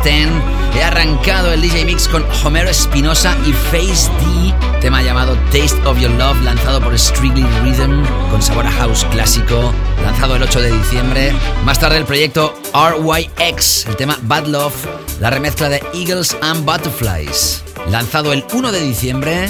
Stan. 0.00 0.42
He 0.74 0.82
arrancado 0.82 1.52
el 1.52 1.60
DJ 1.60 1.84
Mix 1.84 2.08
con 2.08 2.24
Homero 2.42 2.70
Espinosa 2.70 3.36
y 3.44 3.52
Face 3.52 4.10
D, 4.20 4.54
tema 4.80 5.02
llamado 5.02 5.36
Taste 5.52 5.76
of 5.84 5.98
Your 5.98 6.10
Love, 6.12 6.40
lanzado 6.42 6.80
por 6.80 6.98
Strictly 6.98 7.44
Rhythm, 7.62 8.02
con 8.30 8.40
sabor 8.40 8.66
a 8.66 8.70
house 8.70 9.04
clásico, 9.10 9.74
lanzado 10.02 10.36
el 10.36 10.42
8 10.42 10.60
de 10.60 10.72
diciembre. 10.72 11.32
Más 11.64 11.78
tarde 11.78 11.98
el 11.98 12.04
proyecto 12.04 12.54
RYX, 12.72 13.86
el 13.86 13.96
tema 13.96 14.16
Bad 14.22 14.46
Love, 14.46 14.86
la 15.20 15.30
remezcla 15.30 15.68
de 15.68 15.82
Eagles 15.92 16.36
and 16.40 16.64
Butterflies, 16.64 17.62
lanzado 17.90 18.32
el 18.32 18.44
1 18.52 18.72
de 18.72 18.80
diciembre. 18.80 19.48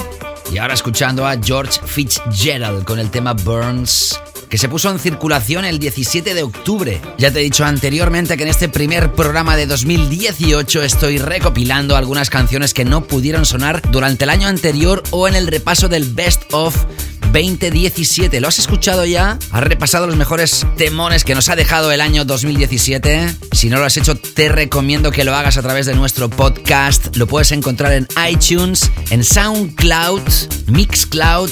Y 0.51 0.59
ahora 0.59 0.75
escuchando 0.75 1.27
a 1.27 1.37
George 1.41 1.81
Fitzgerald 1.85 2.85
con 2.85 2.99
el 2.99 3.11
tema 3.11 3.35
Burns 3.35 4.21
que 4.51 4.59
se 4.59 4.69
puso 4.69 4.91
en 4.91 4.99
circulación 4.99 5.65
el 5.65 5.79
17 5.79 6.35
de 6.35 6.43
octubre. 6.43 7.01
Ya 7.17 7.31
te 7.31 7.41
he 7.41 7.43
dicho 7.43 7.65
anteriormente 7.65 8.37
que 8.37 8.43
en 8.43 8.49
este 8.49 8.69
primer 8.69 9.13
programa 9.13 9.57
de 9.57 9.67
2018 9.67 10.83
estoy 10.83 11.19
recopilando 11.19 11.97
algunas 11.97 12.29
canciones 12.29 12.75
que 12.75 12.85
no 12.85 13.05
pudieron 13.05 13.47
sonar 13.47 13.81
durante 13.91 14.25
el 14.25 14.31
año 14.31 14.49
anterior 14.49 15.03
o 15.13 15.29
en 15.29 15.37
el 15.37 15.47
repaso 15.47 15.89
del 15.89 16.13
Best 16.13 16.53
of 16.53 16.77
2017. 17.33 18.41
¿Lo 18.41 18.49
has 18.49 18.59
escuchado 18.59 19.05
ya? 19.05 19.39
¿Has 19.53 19.63
repasado 19.63 20.09
los 20.09 20.17
mejores 20.17 20.67
temones 20.77 21.25
que 21.25 21.37
nos 21.37 21.49
ha 21.49 21.55
dejado 21.55 21.93
el 21.93 22.01
año 22.01 22.25
2017? 22.25 23.35
Si 23.53 23.69
no 23.69 23.79
lo 23.79 23.85
has 23.85 23.97
hecho, 23.97 24.17
te 24.17 24.49
recomiendo 24.49 25.13
que 25.13 25.23
lo 25.23 25.35
hagas 25.35 25.57
a 25.57 25.63
través 25.63 25.87
de 25.87 25.95
nuestro 25.95 26.29
podcast. 26.29 27.17
Lo 27.17 27.29
puedes 27.29 27.53
encontrar 27.53 27.93
en 27.93 28.09
iTunes, 28.29 28.91
en 29.11 29.23
SoundCloud, 29.23 30.23
Mixcloud, 30.67 31.51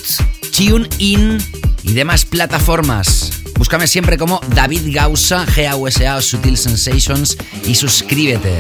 TuneIn 0.59 1.39
y 1.85 1.93
demás 1.93 2.24
plataformas. 2.24 3.30
Búscame 3.56 3.86
siempre 3.86 4.18
como 4.18 4.40
David 4.48 4.93
Gausa, 4.93 5.47
G-A-U-S-A 5.47 6.16
o 6.16 6.20
Sutil 6.20 6.59
Sensations 6.59 7.39
y 7.64 7.76
suscríbete. 7.76 8.59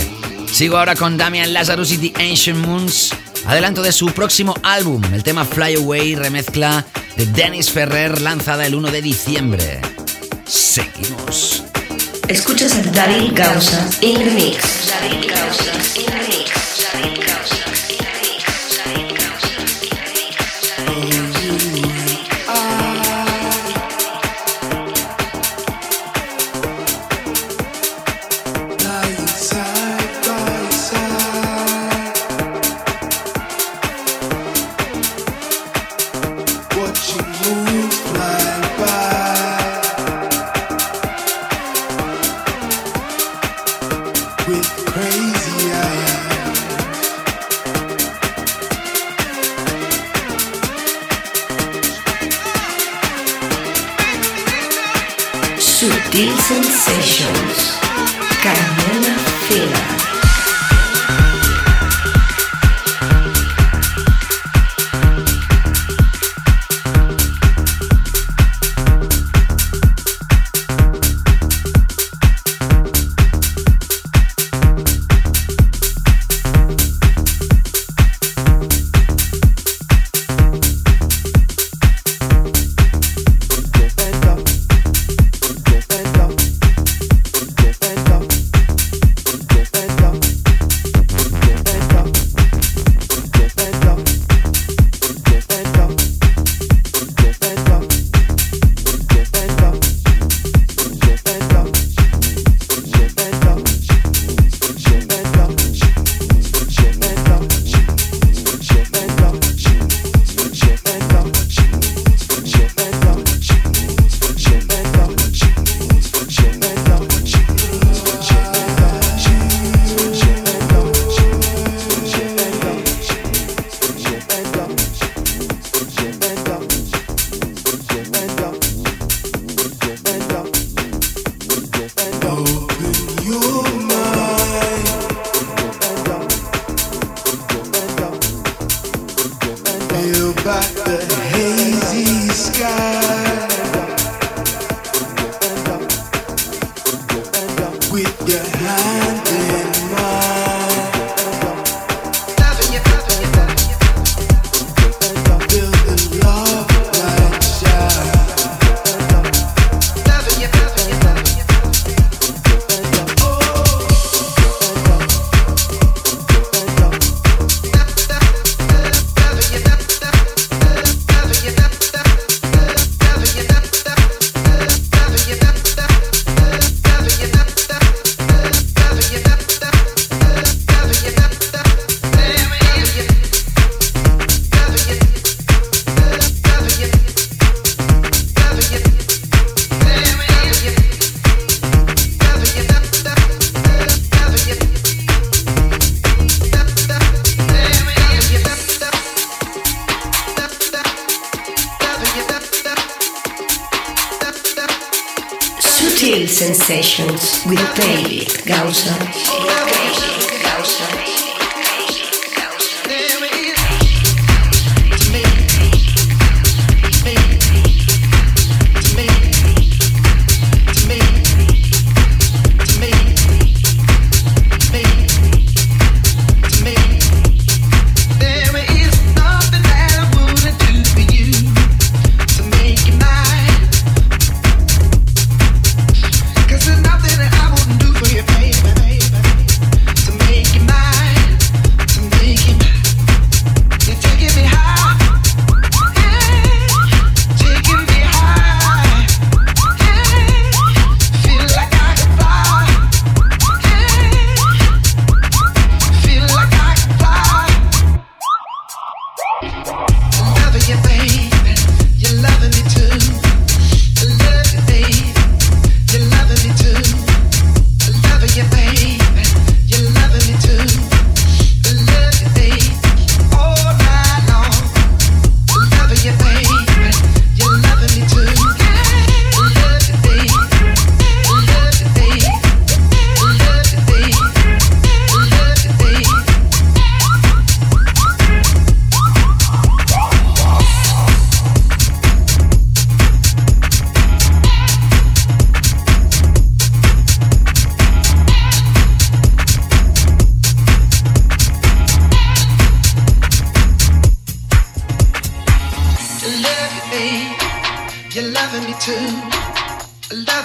Sigo 0.52 0.78
ahora 0.78 0.94
con 0.94 1.16
Damian 1.16 1.52
Lazarus 1.52 1.90
y 1.90 1.98
The 1.98 2.30
Ancient 2.30 2.64
Moons. 2.64 3.10
Adelanto 3.46 3.82
de 3.82 3.90
su 3.90 4.12
próximo 4.12 4.54
álbum, 4.62 5.02
el 5.12 5.24
tema 5.24 5.44
Fly 5.44 5.74
Away, 5.74 6.14
remezcla 6.14 6.86
de 7.16 7.26
Dennis 7.26 7.72
Ferrer, 7.72 8.20
lanzada 8.20 8.64
el 8.64 8.76
1 8.76 8.92
de 8.92 9.02
diciembre. 9.02 9.80
Seguimos. 10.46 11.64
Escuchas 12.28 12.74
a 12.76 12.82
David 12.92 13.32
Gausa 13.34 13.90
in 14.02 14.18
the 14.18 14.30
mix. 14.30 14.88
David 14.88 15.28
Gausa 15.28 15.72
in 15.98 16.06
the 16.06 16.28
mix. 16.28 16.92
David 16.92 17.27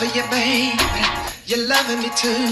over 0.03 0.15
you, 0.15 0.23
baby. 0.29 1.03
You're 1.45 1.67
loving 1.67 1.99
me 1.99 2.09
too. 2.15 2.43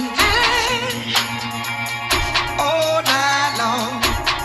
All 2.59 3.01
night 3.03 3.53
long, 3.59 3.99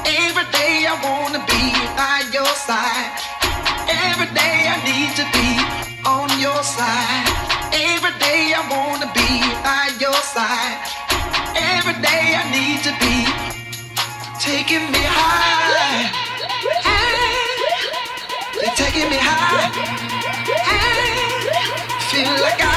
every 0.07 0.47
day 0.51 0.87
I 0.91 0.95
wanna 1.07 1.41
be 1.47 1.63
by 1.95 2.23
your 2.33 2.53
side. 2.67 3.11
Every 3.89 4.31
day 4.35 4.59
I 4.75 4.77
need 4.91 5.13
to 5.21 5.25
be 5.37 5.51
on 6.09 6.29
your 6.41 6.63
side. 6.63 7.27
Every 7.73 8.15
day 8.19 8.55
I 8.59 8.63
wanna 8.75 9.09
be 9.15 9.31
by 9.63 9.87
your 10.01 10.19
side. 10.35 10.77
Every 11.55 11.97
day 12.03 12.25
I 12.41 12.45
need 12.57 12.81
to 12.89 12.93
be 13.03 13.17
taking 14.41 14.91
me 14.91 15.03
high. 15.19 16.11
Taking 18.77 19.09
me 19.09 19.17
high. 19.17 19.71
Feel 22.11 22.33
like 22.43 22.61
I. 22.63 22.76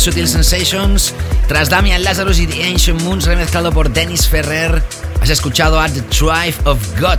Sutil 0.00 0.28
Sensations. 0.28 1.12
Tras 1.46 1.68
Damian 1.68 2.02
Lazarus 2.02 2.38
y 2.38 2.46
The 2.46 2.64
Ancient 2.64 3.02
Moons, 3.02 3.26
remezclado 3.26 3.70
por 3.70 3.92
Dennis 3.92 4.26
Ferrer, 4.26 4.82
has 5.20 5.28
escuchado 5.28 5.78
At 5.78 5.90
the 5.90 6.00
Tribe 6.02 6.54
of 6.64 6.78
God. 6.98 7.18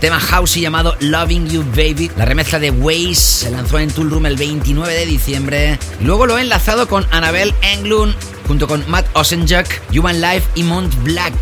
Tema 0.00 0.18
housey 0.18 0.62
llamado 0.62 0.96
Loving 0.98 1.48
You 1.48 1.64
Baby. 1.70 2.10
La 2.16 2.24
remezcla 2.24 2.58
de 2.58 2.72
Waze 2.72 3.14
se 3.14 3.50
lanzó 3.50 3.78
en 3.78 3.92
Tool 3.92 4.10
Room 4.10 4.26
el 4.26 4.36
29 4.36 4.92
de 4.92 5.06
diciembre. 5.06 5.78
Y 6.00 6.04
luego 6.04 6.26
lo 6.26 6.36
he 6.36 6.40
enlazado 6.40 6.88
con 6.88 7.06
Annabelle 7.12 7.54
Englund 7.62 8.12
junto 8.48 8.66
con 8.66 8.82
Matt 8.90 9.06
Osenjak, 9.12 9.82
Human 9.96 10.20
Life 10.20 10.48
y 10.56 10.64
Mont 10.64 10.92
Black. 11.04 11.34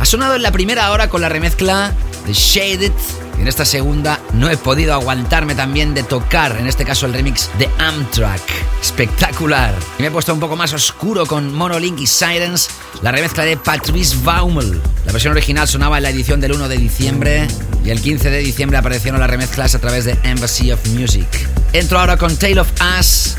Ha 0.00 0.04
sonado 0.04 0.34
en 0.34 0.42
la 0.42 0.50
primera 0.50 0.90
hora 0.90 1.08
con 1.08 1.20
la 1.20 1.28
remezcla 1.28 1.92
de 2.26 2.32
Shaded 2.32 2.92
en 3.38 3.48
esta 3.48 3.64
segunda 3.64 4.20
no 4.34 4.48
he 4.50 4.56
podido 4.56 4.94
aguantarme 4.94 5.56
también 5.56 5.94
de 5.94 6.04
tocar, 6.04 6.56
en 6.58 6.68
este 6.68 6.84
caso 6.84 7.06
el 7.06 7.12
remix 7.12 7.50
de 7.58 7.68
Amtrak. 7.78 8.40
Espectacular. 8.82 9.72
Y 9.96 10.02
me 10.02 10.08
he 10.08 10.10
puesto 10.10 10.34
un 10.34 10.40
poco 10.40 10.56
más 10.56 10.72
oscuro 10.72 11.24
con 11.24 11.54
Monolink 11.54 12.00
y 12.00 12.06
Sirens, 12.08 12.68
la 13.00 13.12
remezcla 13.12 13.44
de 13.44 13.56
Patrice 13.56 14.16
Baumel. 14.24 14.82
La 15.06 15.12
versión 15.12 15.32
original 15.32 15.68
sonaba 15.68 15.98
en 15.98 16.02
la 16.02 16.10
edición 16.10 16.40
del 16.40 16.52
1 16.52 16.68
de 16.68 16.76
diciembre 16.78 17.46
y 17.84 17.90
el 17.90 18.00
15 18.00 18.30
de 18.30 18.38
diciembre 18.38 18.78
aparecieron 18.78 19.20
las 19.20 19.30
remezclas 19.30 19.76
a 19.76 19.78
través 19.78 20.04
de 20.04 20.18
Embassy 20.24 20.72
of 20.72 20.84
Music. 20.88 21.28
Entro 21.72 22.00
ahora 22.00 22.16
con 22.16 22.36
Tale 22.36 22.58
of 22.58 22.68
Us. 22.98 23.36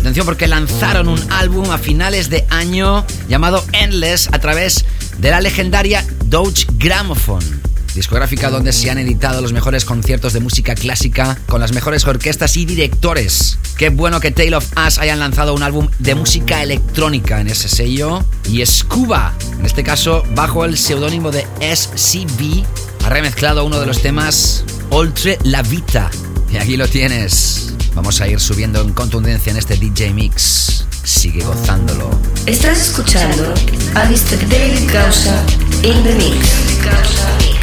Atención 0.00 0.26
porque 0.26 0.48
lanzaron 0.48 1.06
un 1.06 1.32
álbum 1.32 1.70
a 1.70 1.78
finales 1.78 2.28
de 2.28 2.44
año 2.50 3.06
llamado 3.28 3.64
Endless 3.72 4.28
a 4.32 4.40
través 4.40 4.84
de 5.18 5.30
la 5.30 5.40
legendaria 5.40 6.04
Deutsche 6.24 6.66
Grammophon 6.72 7.61
discográfica 7.94 8.50
donde 8.50 8.72
se 8.72 8.90
han 8.90 8.98
editado 8.98 9.40
los 9.40 9.52
mejores 9.52 9.84
conciertos 9.84 10.32
de 10.32 10.40
música 10.40 10.74
clásica 10.74 11.38
con 11.46 11.60
las 11.60 11.72
mejores 11.72 12.06
orquestas 12.06 12.56
y 12.56 12.64
directores. 12.64 13.58
Qué 13.76 13.90
bueno 13.90 14.20
que 14.20 14.30
Tale 14.30 14.56
of 14.56 14.70
Us 14.86 14.98
hayan 14.98 15.18
lanzado 15.18 15.54
un 15.54 15.62
álbum 15.62 15.88
de 15.98 16.14
música 16.14 16.62
electrónica 16.62 17.40
en 17.40 17.48
ese 17.48 17.68
sello. 17.68 18.24
Y 18.48 18.64
Scuba, 18.64 19.34
en 19.58 19.66
este 19.66 19.82
caso 19.82 20.24
bajo 20.34 20.64
el 20.64 20.76
seudónimo 20.76 21.30
de 21.30 21.46
SCB, 21.60 22.64
ha 23.04 23.08
remezclado 23.08 23.64
uno 23.64 23.80
de 23.80 23.86
los 23.86 24.00
temas 24.02 24.64
Oltre 24.90 25.38
la 25.42 25.62
Vita. 25.62 26.10
Y 26.52 26.58
aquí 26.58 26.76
lo 26.76 26.86
tienes. 26.86 27.72
Vamos 27.94 28.20
a 28.20 28.28
ir 28.28 28.40
subiendo 28.40 28.80
en 28.80 28.92
contundencia 28.92 29.50
en 29.50 29.58
este 29.58 29.76
DJ 29.76 30.12
Mix. 30.12 30.86
Sigue 31.04 31.44
gozándolo. 31.44 32.10
Estás 32.46 32.88
escuchando 32.88 33.52
a 33.94 34.04
Mr. 34.04 34.48
David 34.48 34.90
Causa 34.92 35.44
in 35.82 36.02
the 36.04 36.14
Mix. 36.14 37.61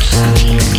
Sutil 0.00 0.75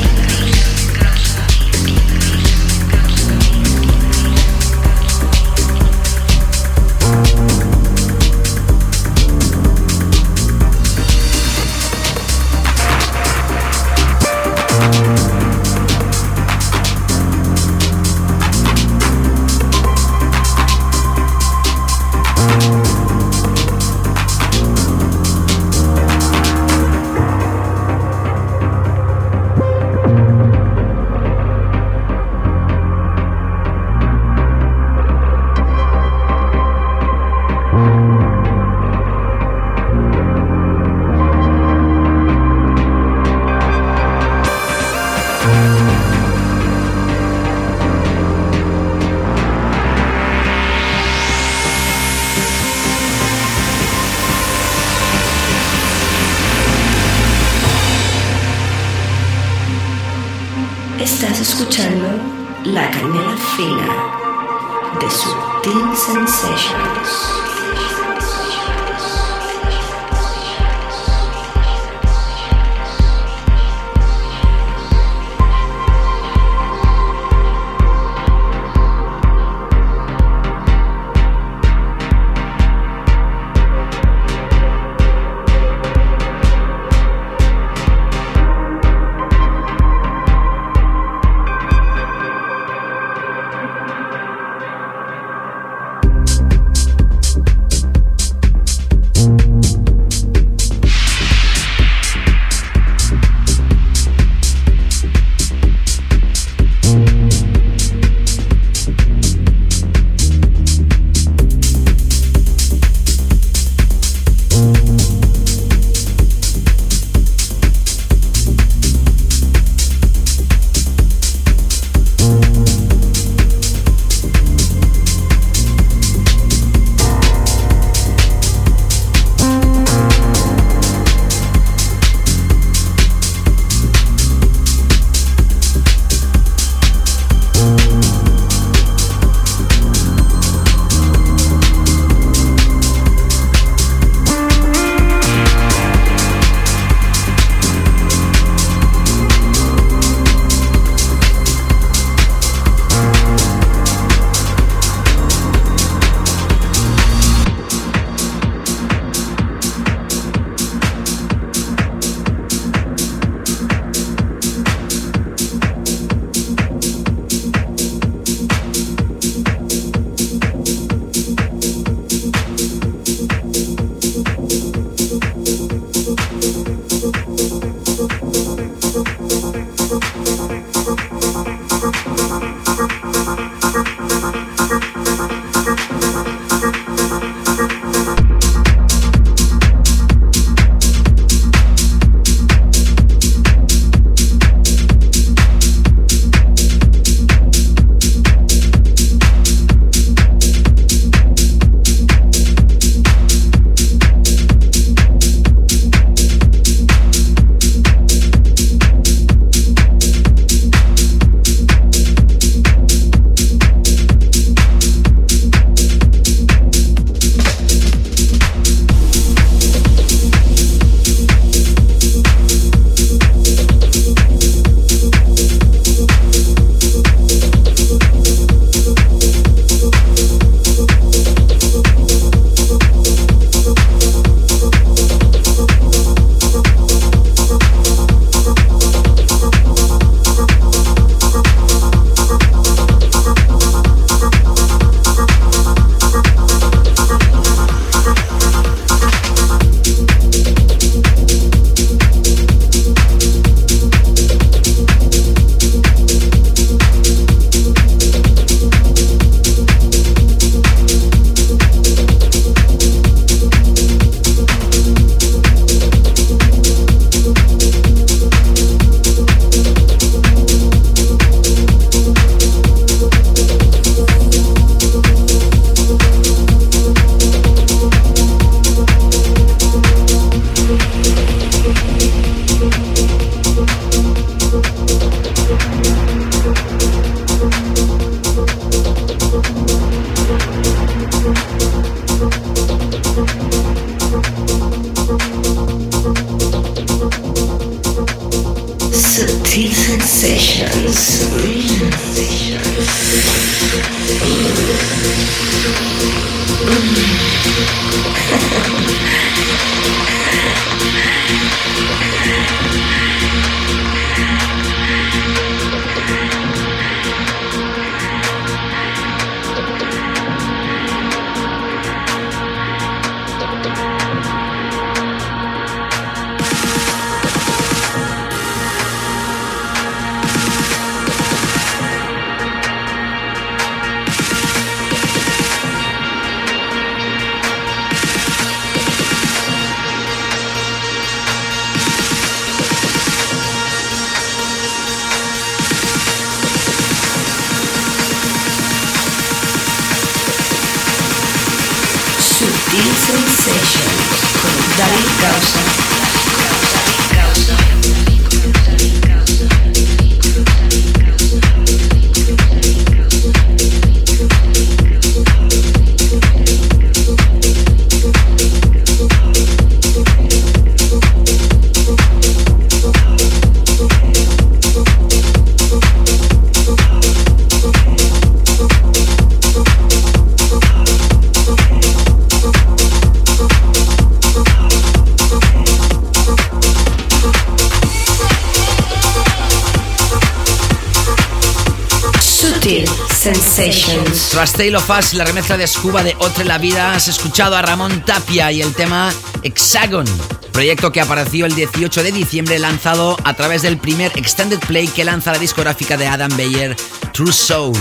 Tras 394.37 394.53
Tale 394.53 394.77
of 394.77 394.87
Us, 394.87 395.15
la 395.15 395.23
remezcla 395.23 395.57
de 395.57 395.65
Scuba 395.65 396.03
de 396.03 396.15
Otre 396.19 396.45
la 396.45 396.59
Vida, 396.59 396.93
has 396.93 397.07
escuchado 397.07 397.55
a 397.55 397.63
Ramón 397.63 398.05
Tapia 398.05 398.51
y 398.51 398.61
el 398.61 398.75
tema 398.75 399.11
Hexagon, 399.41 400.05
proyecto 400.51 400.91
que 400.91 401.01
apareció 401.01 401.47
el 401.47 401.55
18 401.55 402.03
de 402.03 402.11
diciembre 402.11 402.59
lanzado 402.59 403.17
a 403.23 403.33
través 403.33 403.63
del 403.63 403.79
primer 403.79 404.15
extended 404.15 404.59
play 404.59 404.89
que 404.89 405.03
lanza 405.03 405.31
la 405.31 405.39
discográfica 405.39 405.97
de 405.97 406.05
Adam 406.05 406.29
Beyer, 406.37 406.77
True 407.13 407.33
Soul. 407.33 407.75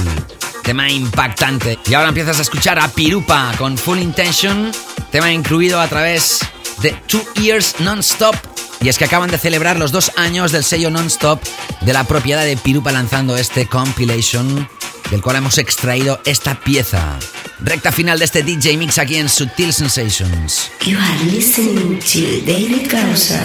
Tema 0.63 0.89
impactante. 0.89 1.79
Y 1.87 1.93
ahora 1.93 2.09
empiezas 2.09 2.39
a 2.39 2.43
escuchar 2.43 2.79
a 2.79 2.89
Pirupa 2.89 3.53
con 3.59 3.77
Full 3.77 3.99
Intention, 3.99 4.73
tema 5.13 5.31
incluido 5.31 5.79
a 5.79 5.89
través 5.89 6.39
de 6.81 6.93
Two 7.07 7.23
Years 7.35 7.81
Non-Stop. 7.81 8.35
Y 8.81 8.89
es 8.89 8.97
que 8.97 9.05
acaban 9.05 9.31
de 9.31 9.37
celebrar 9.37 9.77
los 9.77 9.93
dos 9.93 10.11
años 10.17 10.53
del 10.53 10.65
sello 10.65 10.89
Non-Stop 10.89 11.39
de 11.83 11.93
la 11.93 12.05
propiedad 12.05 12.45
de 12.45 12.57
Pirupa 12.57 12.93
lanzando 12.93 13.37
este 13.37 13.67
compilation 13.67 14.67
del 15.11 15.23
cual 15.23 15.37
hemos 15.37 15.59
extraído 15.59 16.21
esta 16.25 16.59
pieza. 16.61 17.19
Recta 17.61 17.93
final 17.93 18.19
de 18.19 18.25
este 18.25 18.43
DJ 18.43 18.77
Mix 18.77 18.99
aquí 18.99 19.17
en 19.17 19.29
Sutil 19.29 19.73
Sensations. 19.73 20.71
You 20.85 20.99
are 20.99 21.25
listening 21.25 21.99
to 22.01 22.45
David 22.45 22.91
Causa 22.91 23.43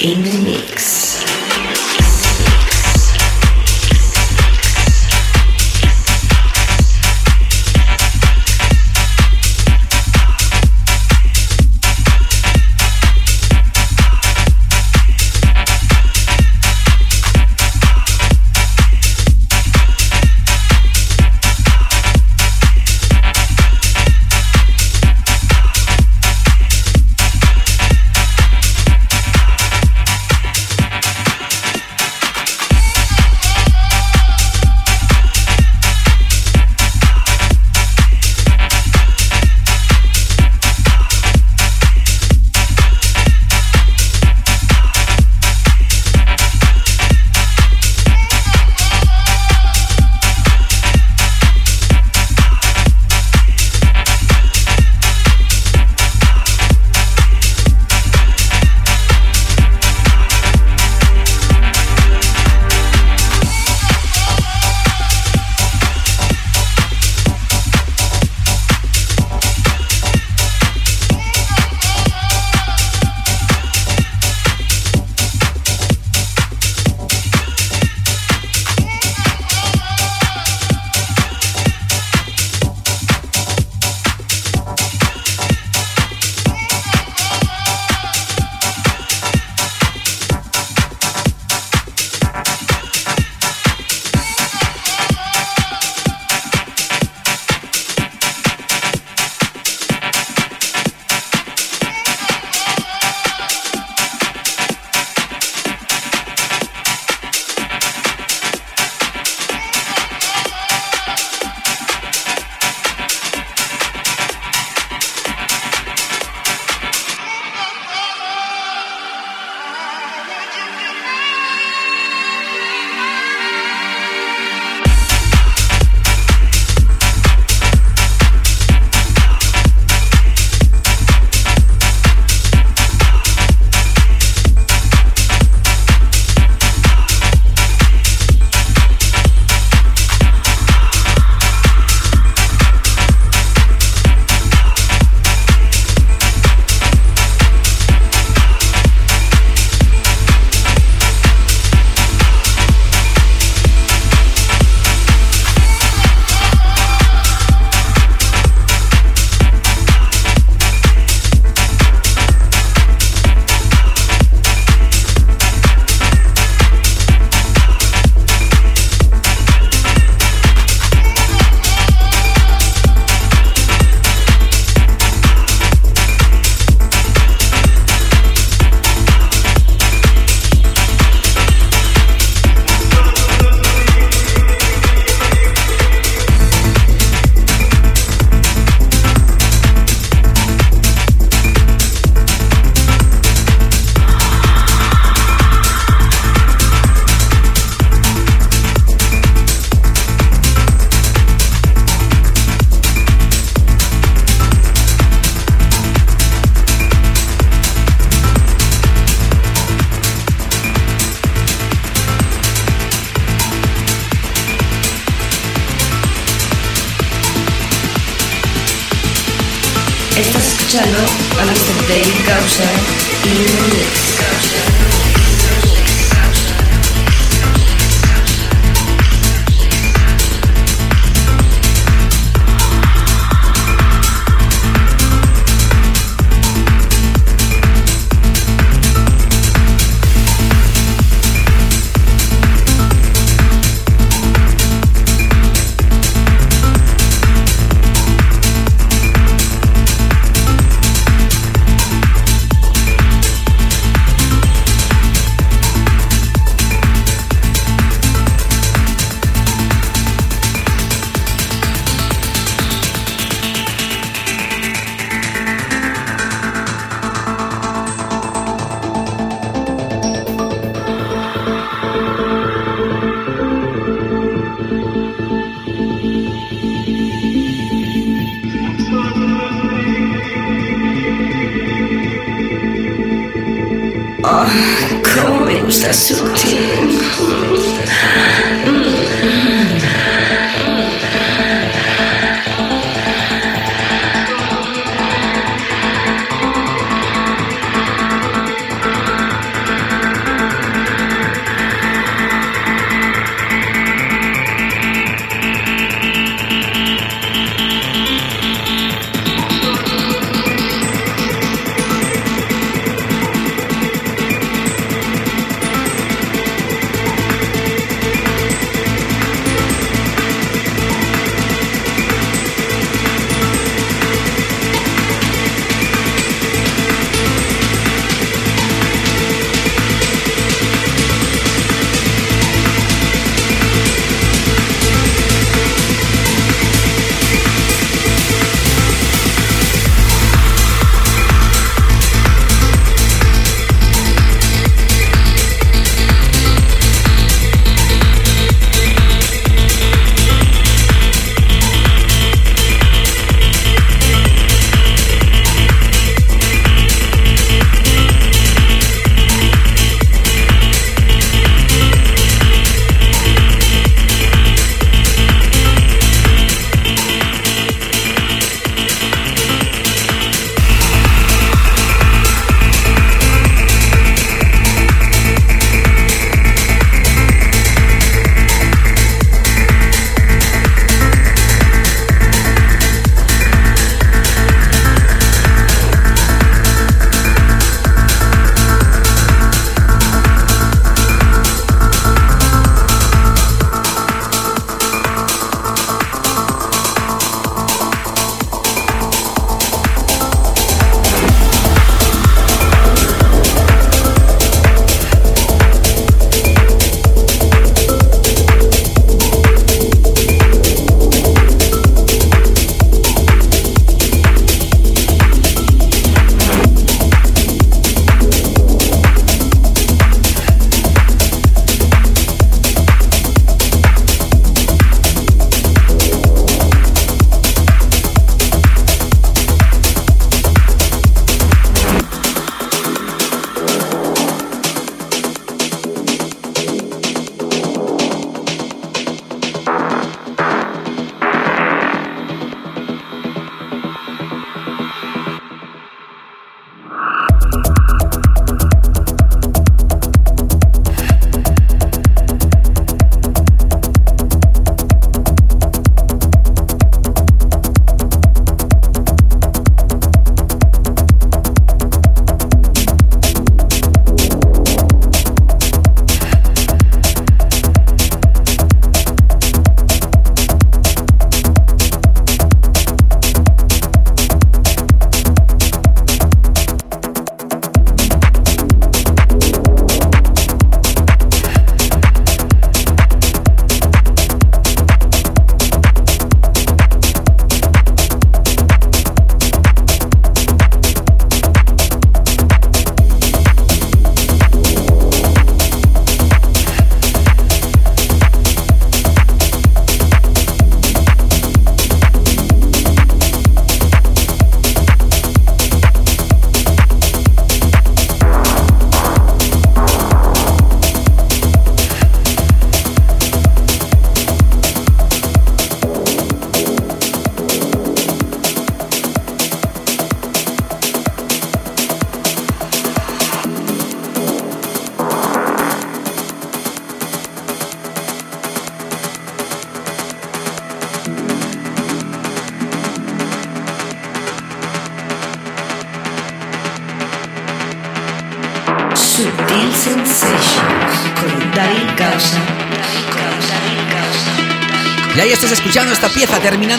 in 0.00 0.22
the 0.22 0.38
mix. 0.38 1.35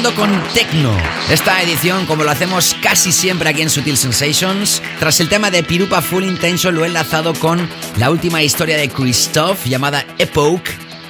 Con 0.03 0.29
Tecno. 0.53 0.95
Esta 1.29 1.61
edición, 1.63 2.05
como 2.05 2.23
lo 2.23 2.29
hacemos 2.29 2.75
casi 2.83 3.11
siempre 3.11 3.49
aquí 3.49 3.63
en 3.63 3.69
Sutil 3.69 3.97
Sensations, 3.97 4.81
tras 4.99 5.19
el 5.19 5.27
tema 5.27 5.49
de 5.49 5.63
Pirupa 5.63 6.01
Full 6.01 6.23
Intention 6.23 6.75
lo 6.75 6.83
he 6.83 6.87
enlazado 6.87 7.33
con 7.33 7.67
la 7.97 8.11
última 8.11 8.43
historia 8.43 8.77
de 8.77 8.89
Christoph 8.89 9.65
llamada 9.65 10.05
Epoch, 10.19 10.61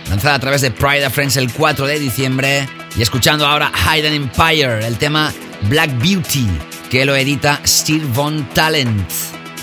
lanzada 0.10 0.36
a 0.36 0.40
través 0.40 0.62
de 0.62 0.72
Pride 0.72 1.06
of 1.06 1.14
Friends 1.14 1.36
el 1.36 1.52
4 1.52 1.86
de 1.86 2.00
diciembre. 2.00 2.70
Y 2.96 3.02
escuchando 3.02 3.46
ahora 3.46 3.72
Hidden 3.74 4.14
Empire, 4.14 4.88
el 4.88 4.98
tema 4.98 5.34
Black 5.64 5.92
Beauty, 6.02 6.48
que 6.90 7.04
lo 7.04 7.16
edita 7.16 7.60
Steve 7.66 8.06
Von 8.14 8.48
Talent. 8.54 9.12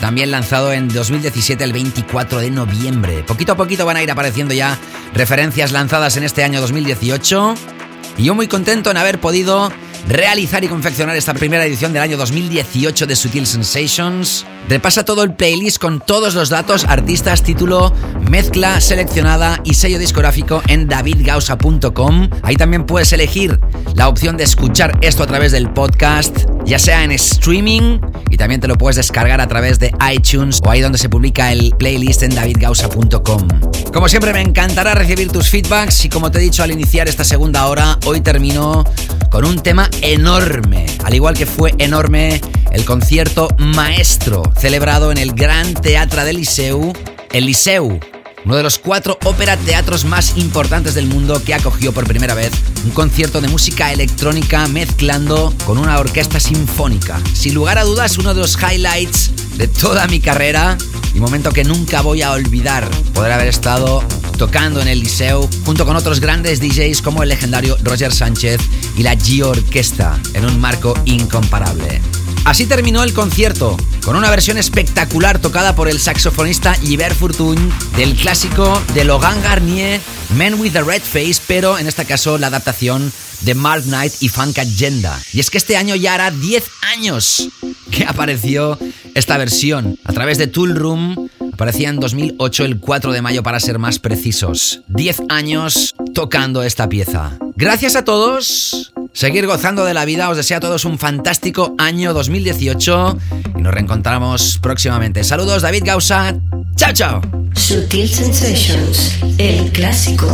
También 0.01 0.31
lanzado 0.31 0.73
en 0.73 0.89
2017 0.89 1.65
el 1.65 1.73
24 1.73 2.41
de 2.41 2.51
noviembre. 2.51 3.25
Poquito 3.27 3.53
a 3.53 3.57
poquito 3.57 3.87
van 3.87 3.97
a 3.97 4.03
ir 4.03 4.11
apareciendo 4.11 4.53
ya 4.53 4.79
referencias 5.15 5.73
lanzadas 5.73 6.17
en 6.19 6.25
este 6.25 6.45
año 6.45 6.61
2018. 6.61 7.74
Y 8.17 8.25
yo 8.25 8.35
muy 8.35 8.49
contento 8.49 8.91
en 8.91 8.97
haber 8.97 9.21
podido 9.21 9.71
realizar 10.09 10.63
y 10.65 10.69
confeccionar 10.69 11.17
esta 11.17 11.35
primera 11.35 11.65
edición 11.65 11.93
del 11.93 12.03
año 12.03 12.17
2018 12.17 13.07
de 13.07 13.17
Sutil 13.17 13.47
Sensations. 13.47 14.47
Repasa 14.69 15.05
todo 15.05 15.23
el 15.23 15.35
playlist 15.35 15.79
con 15.79 16.01
todos 16.01 16.35
los 16.35 16.49
datos, 16.49 16.85
artistas, 16.85 17.43
título, 17.43 17.93
mezcla 18.31 18.81
seleccionada 18.81 19.61
y 19.65 19.75
sello 19.75 19.99
discográfico 19.99 20.63
en 20.69 20.89
davidgausa.com. 20.89 22.31
Ahí 22.43 22.57
también 22.57 22.85
puedes 22.87 23.13
elegir 23.13 23.59
la 23.95 24.09
opción 24.09 24.37
de 24.37 24.45
escuchar 24.45 24.99
esto 25.01 25.23
a 25.23 25.27
través 25.27 25.53
del 25.53 25.71
podcast, 25.71 26.47
ya 26.65 26.79
sea 26.79 27.05
en 27.05 27.13
streaming 27.13 28.01
y 28.31 28.37
también 28.37 28.61
te 28.61 28.69
lo 28.69 28.77
puedes 28.77 28.97
descargar 28.97 29.41
a 29.41 29.49
través 29.49 29.79
de 29.79 29.93
iTunes 30.13 30.61
o 30.65 30.71
ahí 30.71 30.81
donde 30.81 30.99
se 30.99 31.09
publica 31.09 31.53
el 31.53 31.75
playlist 31.79 32.23
en 32.23 32.35
davidgausa.com. 32.35 33.49
Como 33.95 34.09
siempre 34.09 34.33
me 34.33 34.41
encantará 34.41 34.93
recibir 34.93 35.31
tus 35.31 35.49
feedbacks 35.49 36.05
y 36.05 36.09
como 36.09 36.29
te 36.33 36.39
he 36.39 36.43
dicho 36.43 36.65
al 36.65 36.73
iniciar 36.73 37.07
esta 37.07 37.23
segunda 37.23 37.69
hora, 37.69 37.97
hoy 38.07 38.21
termino 38.21 38.83
con 39.31 39.45
un 39.45 39.61
tema 39.61 39.89
enorme, 40.03 40.85
al 41.05 41.15
igual 41.15 41.37
que 41.37 41.47
fue 41.47 41.73
enorme 41.79 42.41
el 42.73 42.85
concierto 42.85 43.47
maestro 43.57 44.43
celebrado 44.59 45.13
en 45.13 45.19
el 45.19 45.33
Gran 45.33 45.75
Teatre 45.75 46.25
del 46.25 46.39
Liceu, 46.39 46.93
el 47.33 47.47
Liceu, 47.47 48.01
uno 48.45 48.57
de 48.57 48.65
los 48.65 48.81
cuatro 48.81 49.17
ópera 49.23 49.57
teatros 49.57 50.05
más 50.05 50.37
importantes 50.39 50.95
del 50.95 51.07
mundo 51.07 51.41
que 51.45 51.55
acogió 51.55 51.93
por 51.93 52.05
primera 52.05 52.35
vez 52.35 52.51
un 52.85 52.91
concierto 52.91 53.41
de 53.41 53.47
música 53.47 53.93
electrónica 53.93 54.67
mezclando 54.67 55.55
con 55.65 55.79
una 55.79 56.01
orquesta 56.01 56.41
sinfónica. 56.41 57.21
Sin 57.33 57.55
lugar 57.55 57.79
a 57.79 57.85
dudas, 57.85 58.19
uno 58.19 58.35
de 58.35 58.41
los 58.41 58.59
highlights 58.61 59.31
de 59.57 59.69
toda 59.69 60.09
mi 60.09 60.19
carrera 60.19 60.77
y 61.15 61.21
momento 61.21 61.53
que 61.53 61.65
nunca 61.65 62.03
voy 62.03 62.23
a 62.23 62.33
olvidar 62.33 62.91
poder 63.13 63.33
haber 63.33 63.49
estado 63.49 64.03
tocando 64.37 64.81
en 64.83 64.89
el 64.89 65.01
Liceu 65.01 65.49
junto 65.65 65.87
con 65.87 65.97
otros 65.97 66.21
grandes 66.21 66.61
DJs 66.61 67.03
como 67.03 67.23
el 67.23 67.29
legendario 67.29 67.77
Roger 67.83 68.13
Sánchez 68.13 68.61
y 68.97 69.03
la 69.03 69.15
G 69.15 69.43
Orquesta 69.43 70.21
en 70.35 70.45
un 70.45 70.61
marco 70.61 70.95
incomparable. 71.05 72.01
Así 72.45 72.67
terminó 72.67 73.03
el 73.03 73.15
concierto, 73.15 73.77
con 74.05 74.17
una 74.17 74.29
versión 74.29 74.59
espectacular 74.59 75.39
tocada 75.39 75.75
por 75.75 75.89
el 75.89 75.99
saxofonista 75.99 76.77
Yver 76.83 77.15
Fortuny 77.15 77.71
del 77.97 78.15
clásico 78.17 78.83
de 78.93 79.05
Logan 79.05 79.41
Garnier, 79.43 80.01
Men 80.37 80.61
with 80.61 80.77
a 80.77 80.83
Red 80.83 81.03
Face, 81.03 81.41
pero 81.47 81.79
en 81.79 81.87
este 81.87 82.05
caso 82.05 82.37
la 82.37 82.49
adaptación 82.49 83.11
de 83.41 83.55
Mark 83.55 83.85
Knight 83.85 84.13
y 84.21 84.29
Funk 84.29 84.59
Agenda. 84.59 85.19
Y 85.33 85.41
es 85.41 85.51
que 85.51 85.59
este 85.59 85.77
año 85.77 85.95
ya 85.95 86.15
hará 86.15 86.31
10 86.31 86.65
años 86.95 87.49
que 87.91 88.05
apareció 88.05 88.79
esta 89.15 89.39
versión 89.39 89.99
a 90.05 90.13
través 90.13 90.39
de 90.39 90.47
Tool 90.47 90.75
Room. 90.75 91.29
Aparecía 91.53 91.89
en 91.89 92.01
2008, 92.01 92.65
el 92.65 92.81
4 92.81 93.13
de 93.13 93.23
mayo 93.23 93.43
para 93.43 93.61
ser 93.61 93.79
más 93.79 93.99
precisos. 93.99 94.83
10 94.89 95.23
años 95.29 95.95
tocando 96.15 96.63
esta 96.63 96.89
pieza. 96.89 97.39
Gracias 97.57 97.97
a 97.97 98.05
todos 98.05 98.93
seguir 99.15 99.47
gozando 99.47 99.85
de 99.85 99.95
la 99.95 100.05
vida. 100.05 100.29
Os 100.29 100.37
deseo 100.37 100.59
a 100.59 100.61
todos 100.61 100.85
un 100.85 100.99
fantástico 100.99 101.75
año 101.79 102.13
2018 102.13 103.19
y 103.57 103.63
nos 103.63 103.73
reencontramos 103.73 104.59
próximamente. 104.61 105.25
Saludos, 105.25 105.63
David 105.63 105.85
Gausa. 105.87 106.37
Chao, 106.77 106.93
chao. 106.93 107.23
Sutil 107.55 108.09
Sensations, 108.09 109.15
el 109.39 109.71
clásico. 109.71 110.27